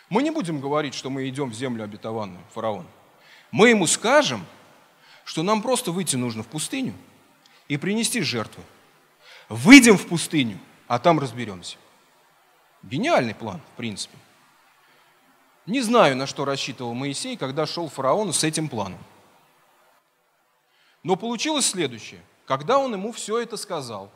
[0.10, 2.88] Мы не будем говорить, что мы идем в землю обетованную, фараон.
[3.52, 4.46] Мы ему скажем,
[5.24, 6.94] что нам просто выйти нужно в пустыню–
[7.68, 8.64] и принести жертву.
[9.50, 11.78] Выйдем в пустыню, а там разберемся.
[12.84, 14.18] Гениальный план, в принципе.
[15.66, 19.00] Не знаю, на что рассчитывал Моисей, когда шел фараону с этим планом.
[21.02, 22.22] Но получилось следующее.
[22.46, 24.12] Когда он ему все это сказал,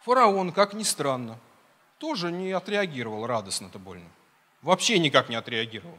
[0.00, 1.38] фараон, как ни странно,
[1.96, 4.08] тоже не отреагировал радостно-то больно.
[4.60, 5.98] Вообще никак не отреагировал.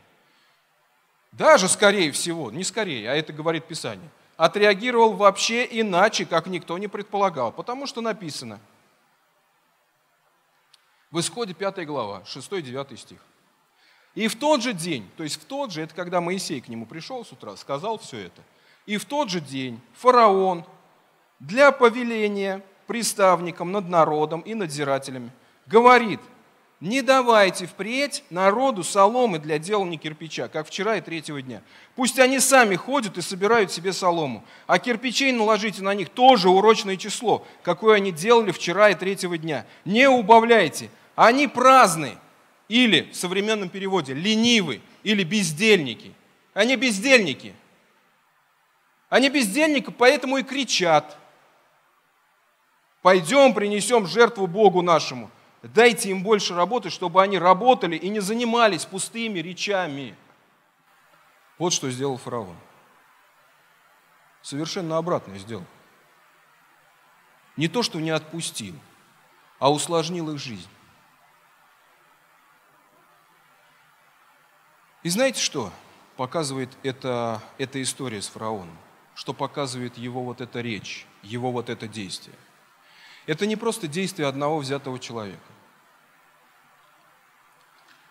[1.31, 4.09] Даже, скорее всего, не скорее, а это говорит Писание–
[4.41, 8.59] отреагировал вообще иначе, как никто не предполагал, потому что написано
[11.11, 13.19] в Исходе 5 глава, 6-9 стих.
[14.15, 16.87] И в тот же день, то есть в тот же, это когда Моисей к нему
[16.87, 18.41] пришел с утра, сказал все это,
[18.87, 20.65] и в тот же день фараон
[21.39, 25.31] для повеления приставникам над народом и надзирателями
[25.67, 26.19] говорит–
[26.81, 31.61] не давайте впредь народу соломы для делания кирпича, как вчера и третьего дня.
[31.95, 36.97] Пусть они сами ходят и собирают себе солому, а кирпичей наложите на них тоже урочное
[36.97, 39.67] число, какое они делали вчера и третьего дня.
[39.85, 42.17] Не убавляйте, они праздны,
[42.67, 46.15] или в современном переводе ленивы, или бездельники.
[46.55, 47.53] Они бездельники.
[49.07, 51.15] Они бездельники, поэтому и кричат.
[53.03, 55.29] Пойдем принесем жертву Богу нашему–
[55.63, 60.15] Дайте им больше работы, чтобы они работали и не занимались пустыми речами.
[61.59, 62.55] Вот что сделал фараон.
[64.41, 65.65] Совершенно обратное сделал.
[67.57, 68.75] Не то, что не отпустил,
[69.59, 70.69] а усложнил их жизнь.
[75.03, 75.71] И знаете что
[76.17, 78.77] показывает эта, эта история с фараоном?
[79.13, 82.35] Что показывает его вот эта речь, его вот это действие?
[83.27, 85.50] Это не просто действие одного взятого человека.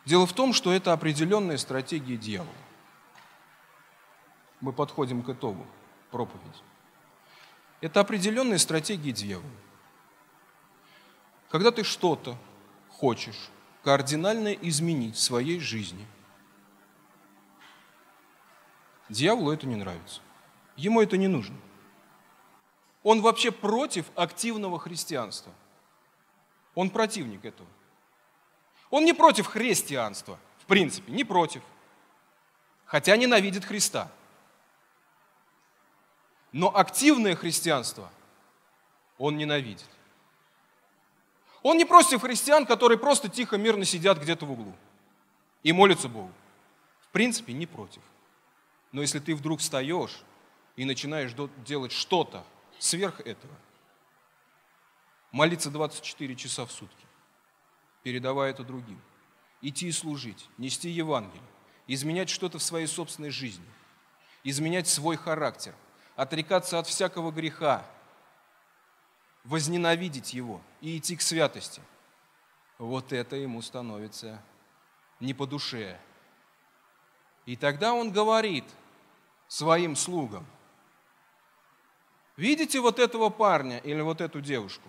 [0.04, 2.50] Дело в том, что это определенная стратегия дьявола.
[4.60, 5.66] Мы подходим к итогу
[6.10, 6.58] проповеди.
[7.80, 9.50] Это определенная стратегия дьявола.
[11.48, 12.36] Когда ты что-то
[12.88, 13.50] хочешь
[13.82, 16.06] кардинально изменить в своей жизни,
[19.08, 20.20] дьяволу это не нравится.
[20.76, 21.56] Ему это не нужно.
[23.02, 25.52] Он вообще против активного христианства.
[26.74, 27.68] Он противник этого.
[28.90, 31.62] Он не против христианства, в принципе, не против.
[32.86, 34.10] Хотя ненавидит Христа.
[36.52, 38.10] Но активное христианство
[39.18, 39.88] он ненавидит.
[41.62, 44.74] Он не против христиан, которые просто тихо, мирно сидят где-то в углу
[45.62, 46.32] и молятся Богу.
[47.02, 48.02] В принципе, не против.
[48.92, 50.22] Но если ты вдруг встаешь
[50.76, 52.44] и начинаешь делать что-то
[52.78, 53.54] сверх этого,
[55.32, 57.06] молиться 24 часа в сутки,
[58.02, 59.00] передавая это другим,
[59.60, 61.42] идти и служить, нести Евангелие,
[61.86, 63.66] изменять что-то в своей собственной жизни,
[64.44, 65.74] изменять свой характер,
[66.16, 67.84] отрекаться от всякого греха,
[69.44, 71.82] возненавидеть его и идти к святости,
[72.78, 74.42] вот это ему становится
[75.18, 75.98] не по душе.
[77.46, 78.64] И тогда он говорит
[79.48, 80.46] своим слугам,
[82.36, 84.88] видите вот этого парня или вот эту девушку?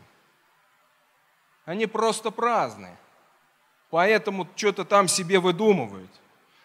[1.65, 2.97] Они просто праздные,
[3.89, 6.11] поэтому что-то там себе выдумывают.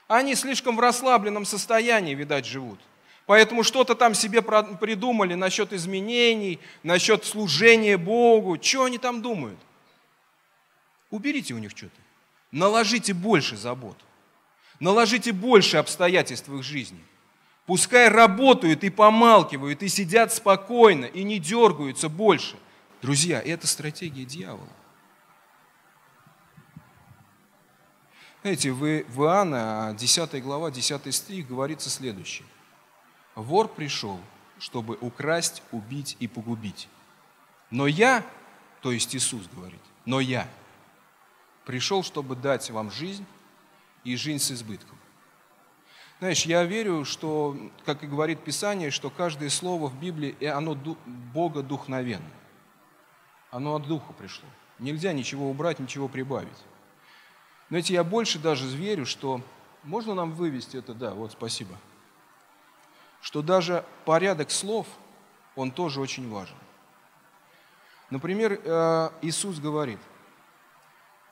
[0.08, 2.80] Они слишком в расслабленном состоянии, видать, живут–
[3.26, 8.56] Поэтому что-то там себе придумали насчет изменений, насчет служения Богу.
[8.62, 9.58] Что они там думают?
[11.10, 12.00] Уберите у них что-то.
[12.52, 13.96] Наложите больше забот.
[14.78, 17.02] Наложите больше обстоятельств в их жизни.
[17.66, 22.56] Пускай работают и помалкивают, и сидят спокойно, и не дергаются больше.
[23.02, 24.68] Друзья, это стратегия дьявола.
[28.46, 32.46] Знаете, в Иоанна, 10 глава, 10 стих, говорится следующее.
[33.34, 34.20] Вор пришел,
[34.60, 36.88] чтобы украсть, убить и погубить.
[37.72, 38.24] Но я,
[38.82, 40.48] то есть Иисус говорит, но я
[41.64, 43.26] пришел, чтобы дать вам жизнь
[44.04, 44.96] и жизнь с избытком.
[46.20, 50.76] Знаешь, я верю, что, как и говорит Писание, что каждое слово в Библии, оно
[51.34, 52.30] Бога духновенно.
[53.50, 54.48] Оно от Духа пришло.
[54.78, 56.62] Нельзя ничего убрать, ничего прибавить.
[57.68, 59.40] Знаете, я больше даже верю, что...
[59.82, 60.94] Можно нам вывести это?
[60.94, 61.76] Да, вот спасибо
[63.26, 64.86] что даже порядок слов,
[65.56, 66.54] он тоже очень важен.
[68.08, 69.98] Например, э, Иисус говорит,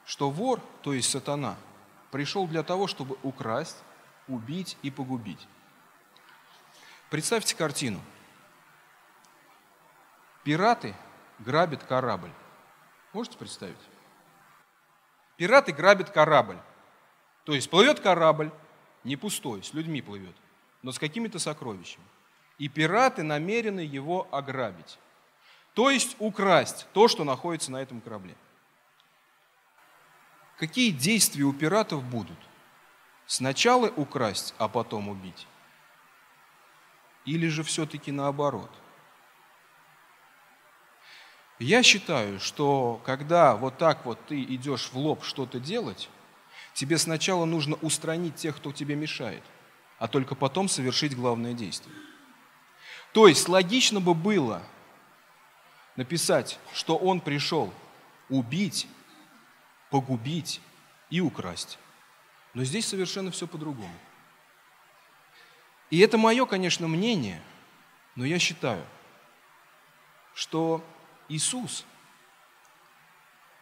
[0.04, 1.54] что вор, то есть сатана,
[2.10, 3.76] пришел для того, чтобы украсть,
[4.26, 5.46] убить и погубить.
[7.10, 8.00] Представьте картину.
[10.42, 10.96] Пираты
[11.38, 12.32] грабят корабль.
[13.12, 13.78] Можете представить?
[15.36, 16.58] Пираты грабят корабль.
[17.44, 18.50] То есть плывет корабль,
[19.02, 20.34] не пустой, с людьми плывет
[20.84, 22.04] но с какими-то сокровищами.
[22.58, 24.98] И пираты намерены его ограбить.
[25.72, 28.36] То есть украсть то, что находится на этом корабле.
[30.58, 32.38] Какие действия у пиратов будут?
[33.26, 35.48] Сначала украсть, а потом убить?
[37.24, 38.70] Или же все-таки наоборот?
[41.64, 46.10] Я считаю, что когда вот так вот ты идешь в лоб что-то делать,
[46.74, 49.42] тебе сначала нужно устранить тех, кто тебе мешает
[49.98, 51.94] а только потом совершить главное действие.
[53.12, 54.62] То есть логично бы было
[55.96, 57.72] написать, что он пришел
[58.28, 58.88] убить,
[59.90, 60.60] погубить
[61.10, 61.78] и украсть.
[62.52, 63.94] Но здесь совершенно все по-другому.
[65.90, 67.40] И это мое, конечно, мнение,
[68.16, 68.84] но я считаю,
[70.34, 70.84] что
[71.28, 71.84] Иисус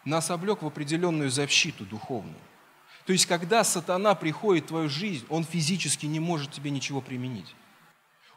[0.05, 2.41] нас облег в определенную защиту духовную.
[3.07, 7.55] То есть, когда сатана приходит в твою жизнь, он физически не может тебе ничего применить.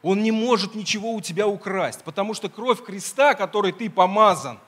[0.02, 4.58] Он не может ничего у тебя украсть, потому что кровь креста, которой ты помазан,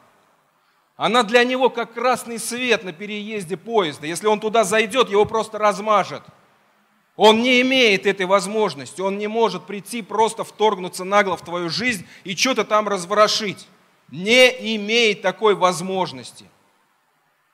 [0.96, 4.06] она для него как красный свет на переезде поезда.
[4.06, 6.24] Если он туда зайдет, его просто размажет.
[7.14, 12.06] Он не имеет этой возможности, он не может прийти просто вторгнуться нагло в твою жизнь
[12.24, 13.68] и что-то там разворошить.
[14.08, 16.46] Не имеет такой возможности.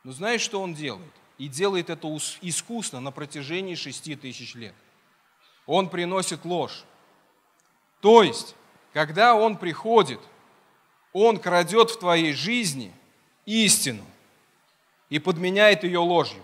[0.05, 1.13] Но знаешь, что он делает?
[1.39, 2.09] и делает это
[2.43, 4.75] искусно на протяжении шести тысяч лет.
[5.67, 6.85] Он приносит ложь.
[8.01, 8.55] То есть,
[8.93, 10.21] когда он приходит,
[11.13, 12.93] он крадет в твоей жизни
[13.47, 14.05] истину
[15.09, 16.43] и подменяет ее ложью.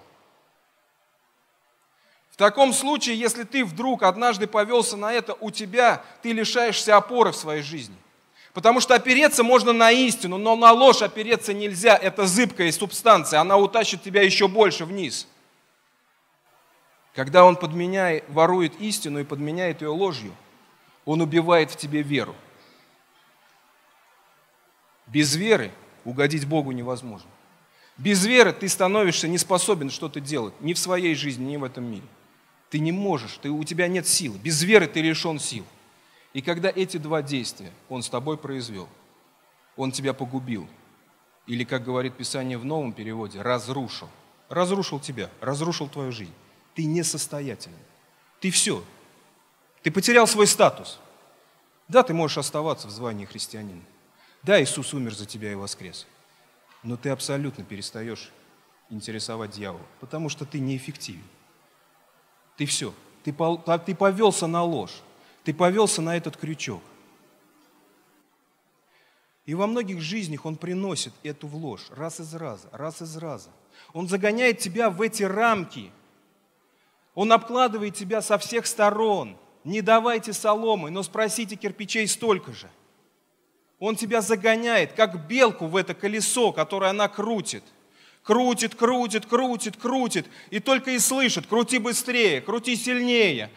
[2.31, 7.33] В таком случае, если ты вдруг однажды повелся на это, у тебя ты лишаешься опоры
[7.33, 7.97] в своей жизни–
[8.53, 11.97] Потому что опереться можно на истину, но на ложь опереться нельзя.
[11.97, 15.29] Это зыбкая субстанция, она утащит тебя еще больше вниз.
[17.15, 20.35] Когда он подменяет, ворует истину и подменяет ее ложью,
[21.05, 22.35] он убивает в тебе веру.
[25.07, 25.73] Без веры
[26.05, 27.29] угодить Богу невозможно.
[27.97, 31.85] Без веры ты становишься не способен что-то делать ни в своей жизни, ни в этом
[31.85, 32.07] мире.
[32.71, 34.39] Ты не можешь, ты, у тебя нет силы.
[34.39, 35.67] Без веры ты лишен сил.
[36.33, 38.89] И когда эти два действия Он с тобой произвел,
[39.77, 40.69] он тебя погубил.
[41.47, 44.09] Или, как говорит Писание в новом переводе, разрушил.
[44.49, 46.35] Разрушил тебя, разрушил твою жизнь.
[46.75, 47.79] Ты несостоятельный.
[48.41, 48.85] Ты все.
[49.83, 50.99] Ты потерял свой статус.
[51.89, 53.83] Да, ты можешь оставаться в звании христианина.
[54.43, 56.07] Да, Иисус умер за тебя и воскрес.
[56.83, 58.31] Но ты абсолютно перестаешь
[58.91, 61.25] интересовать дьявола, потому что ты неэффективен.
[62.57, 62.93] Ты все.
[63.25, 63.35] Ты,
[63.87, 65.03] ты повелся на ложь.
[65.45, 66.83] Ты повелся на этот крючок.
[69.47, 73.51] И во многих жизнях он приносит эту в ложь раз из раза, раз из раза.
[73.93, 75.91] Он загоняет тебя в эти рамки.
[77.15, 79.37] Он обкладывает тебя со всех сторон.
[79.65, 82.71] Не давайте соломы, но спросите кирпичей столько же.
[83.79, 87.65] Он тебя загоняет, как белку в это колесо, которое она крутит.
[88.23, 90.27] Крутит, крутит, крутит, крутит.
[90.51, 93.51] И только и слышит, крути быстрее, крути сильнее.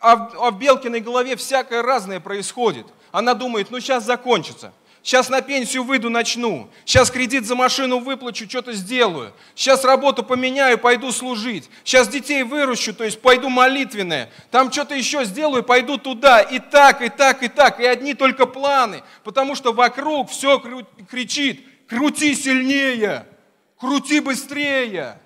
[0.00, 2.86] А а в Белкиной голове всякое разное происходит.
[3.12, 4.72] Она думает, ну сейчас закончится.
[5.06, 6.68] Сейчас на пенсию выйду, начну.
[6.84, 9.32] Сейчас кредит за машину выплачу, что-то сделаю.
[9.54, 11.70] Сейчас работу поменяю, пойду служить.
[11.84, 14.32] Сейчас детей выращу, то есть пойду молитвенное.
[14.50, 16.40] Там что-то еще сделаю, пойду туда.
[16.40, 17.78] И так, и так, и так.
[17.78, 19.04] И одни только планы.
[19.22, 20.60] Потому что вокруг все
[21.08, 23.28] кричит, крути сильнее,
[23.78, 25.20] крути быстрее.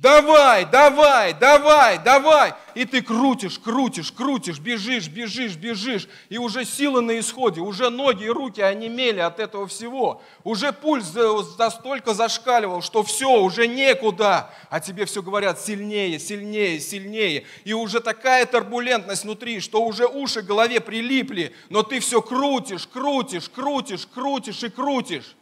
[0.00, 2.54] Давай, давай, давай, давай.
[2.74, 6.08] И ты крутишь, крутишь, крутишь, бежишь, бежишь, бежишь.
[6.30, 10.22] И уже сила на исходе, уже ноги и руки онемели от этого всего.
[10.42, 11.12] Уже пульс
[11.58, 14.50] настолько зашкаливал, что все, уже некуда.
[14.70, 17.44] А тебе все говорят сильнее, сильнее, сильнее.
[17.64, 21.54] И уже такая турбулентность внутри, что уже уши голове прилипли.
[21.68, 25.36] Но ты все крутишь, крутишь, крутишь, крутишь и крутишь.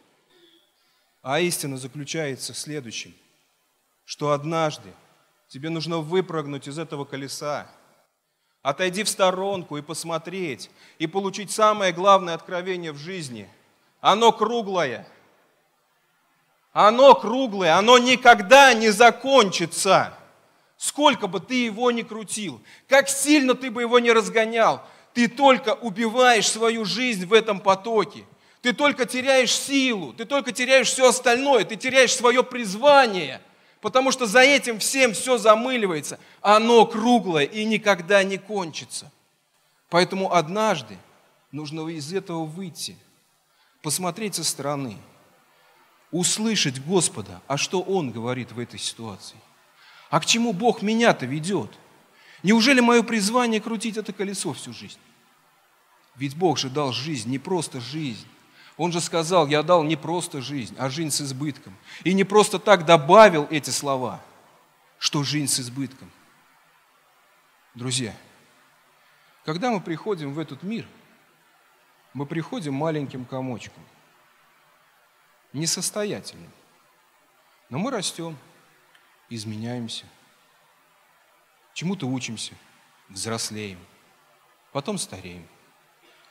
[1.22, 3.14] А истина заключается в следующем–
[4.08, 4.94] что однажды
[5.48, 7.70] тебе нужно выпрыгнуть из этого колеса,
[8.62, 13.50] отойди в сторонку и посмотреть, и получить самое главное откровение в жизни.
[14.00, 15.06] Оно круглое.
[16.72, 20.14] Оно круглое, оно никогда не закончится.
[20.78, 24.82] Сколько бы ты его ни крутил, как сильно ты бы его не разгонял,
[25.12, 28.24] ты только убиваешь свою жизнь в этом потоке.
[28.62, 33.42] Ты только теряешь силу, ты только теряешь все остальное, ты теряешь свое призвание–
[33.80, 36.18] Потому что за этим всем все замыливается.
[36.40, 39.10] Оно круглое и никогда не кончится.
[39.88, 40.98] Поэтому однажды
[41.52, 42.96] нужно из этого выйти,
[43.82, 44.96] посмотреть со стороны,
[46.10, 49.36] услышать Господа, а что Он говорит в этой ситуации.
[50.10, 51.70] А к чему Бог меня-то ведет?
[52.42, 54.98] Неужели мое призвание крутить это колесо всю жизнь?
[56.16, 58.26] Ведь Бог же дал жизнь, не просто жизнь,
[58.78, 61.76] он же сказал, я дал не просто жизнь, а жизнь с избытком.
[62.04, 64.22] И не просто так добавил эти слова,
[64.98, 66.10] что жизнь с избытком.
[67.74, 68.14] Друзья,
[69.44, 70.86] когда мы приходим в этот мир,
[72.14, 73.82] мы приходим маленьким комочком,
[75.52, 76.52] несостоятельным.
[77.70, 78.38] Но мы растем,
[79.28, 80.06] изменяемся,
[81.74, 82.54] чему-то учимся,
[83.08, 83.80] взрослеем,
[84.72, 85.46] потом стареем,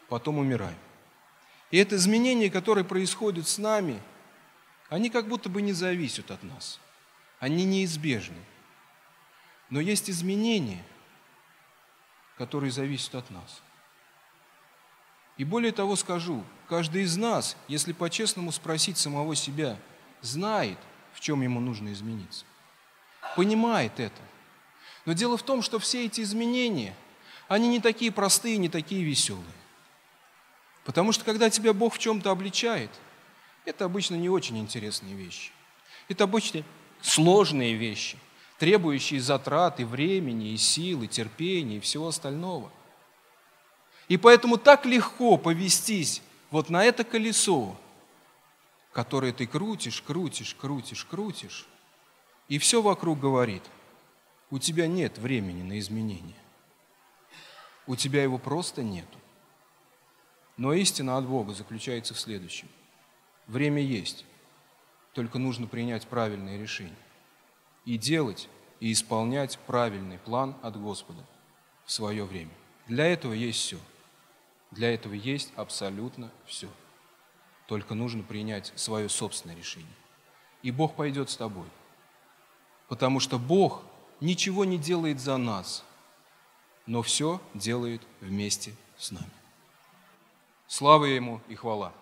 [0.08, 0.87] потом умираем.
[1.72, 4.02] И это изменения, которые происходят с нами,
[4.90, 6.80] они как будто бы не зависят от нас.
[7.40, 8.42] Они неизбежны.
[9.70, 10.84] Но есть изменения,
[12.38, 13.62] которые зависят от нас.
[15.36, 19.78] И более того скажу, каждый из нас, если по-честному спросить самого себя,
[20.22, 20.80] знает,
[21.14, 22.46] в чем ему нужно измениться.
[23.36, 24.22] Понимает это.
[25.06, 26.96] Но дело в том, что все эти изменения,
[27.48, 29.46] они не такие простые, не такие веселые.
[30.88, 32.90] Потому что когда тебя Бог в чем-то обличает,
[33.66, 35.52] это обычно не очень интересные вещи.
[36.08, 36.64] Это обычно
[37.02, 38.18] сложные вещи,
[38.58, 42.72] требующие затрат и времени, и сил, и терпения, и всего остального.
[44.08, 46.22] И поэтому так легко повестись
[46.52, 47.76] вот на это колесо,
[48.94, 51.68] которое ты крутишь, крутишь, крутишь, крутишь,
[52.48, 53.64] и все вокруг говорит,
[54.50, 56.42] у тебя нет времени на изменения.
[57.88, 59.18] У тебя его просто нету.
[60.58, 62.68] Но истина от Бога заключается в следующем.
[63.46, 64.26] Время есть,
[65.14, 66.98] только нужно принять правильное решение.
[67.86, 68.50] И делать,
[68.80, 71.24] и исполнять правильный план от Господа
[71.86, 72.52] в свое время.
[72.88, 73.80] Для этого есть все.
[74.72, 76.70] Для этого есть абсолютно все.
[77.68, 79.88] Только нужно принять свое собственное решение.
[80.64, 81.68] И Бог пойдет с тобой.
[82.90, 83.84] Потому что Бог
[84.20, 85.84] ничего не делает за нас,
[86.86, 89.37] но все делает вместе с нами.
[90.68, 91.94] Слава Ему и хвала.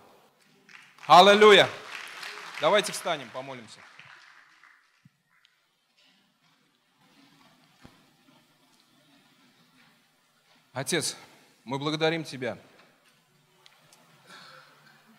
[1.05, 1.69] Аллилуйя!
[2.59, 3.79] Давайте встанем, помолимся.
[10.73, 11.15] Отец,
[11.63, 12.57] мы благодарим Тебя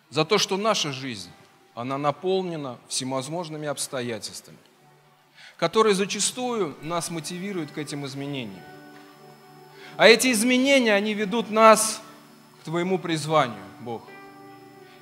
[0.09, 1.31] за то, что наша жизнь,
[1.73, 4.57] она наполнена всевозможными обстоятельствами,
[5.57, 8.63] которые зачастую нас мотивируют к этим изменениям.
[9.95, 12.01] А эти изменения, они ведут нас
[12.67, 14.01] Твоему призванию, Бог.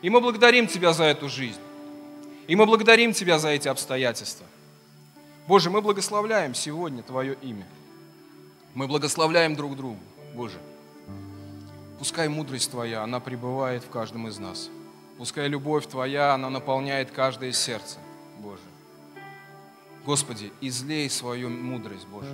[0.04, 1.60] И мы благодарим Тебя за эту жизнь.
[2.46, 4.46] И мы благодарим Тебя за эти обстоятельства.
[5.48, 7.66] Боже, мы благословляем сегодня Твое имя.
[8.76, 9.98] Мы благословляем друг друга,
[10.36, 10.60] Боже.
[11.98, 14.70] Пускай мудрость Твоя, она пребывает в каждом из нас.
[15.18, 17.98] Пускай любовь Твоя, она наполняет каждое сердце,
[18.38, 18.62] Боже.
[20.06, 22.30] Господи, излей свою мудрость, Боже.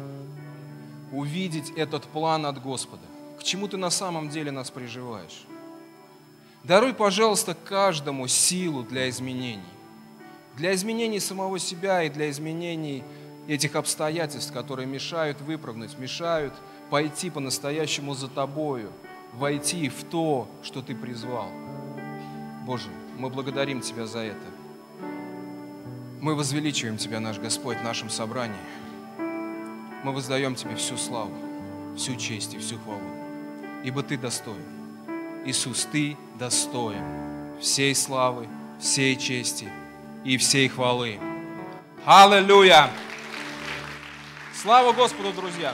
[1.13, 3.05] Увидеть этот план от Господа.
[3.41, 5.45] К чему Ты на самом деле нас приживаешь?
[6.63, 9.63] Даруй, пожалуйста, каждому силу для изменений.
[10.57, 13.03] Для изменений самого себя и для изменений
[13.47, 16.53] этих обстоятельств, которые мешают выпрыгнуть, мешают
[16.91, 18.91] пойти по-настоящему за Тобою,
[19.33, 21.49] войти в то, что Ты призвал.
[22.67, 24.45] Боже, мы благодарим Тебя за это.
[26.19, 28.61] Мы возвеличиваем Тебя, наш Господь, в нашем собрании.
[30.03, 31.33] Мы воздаем Тебе всю славу,
[31.97, 33.01] всю честь и всю хвалу,
[33.84, 34.65] ибо Ты достоин.
[35.45, 37.03] Иисус, Ты достоин
[37.59, 38.47] всей славы,
[38.79, 39.69] всей чести
[40.23, 41.19] и всей хвалы.
[42.05, 42.89] Аллилуйя!
[44.53, 45.73] Слава Господу, друзья!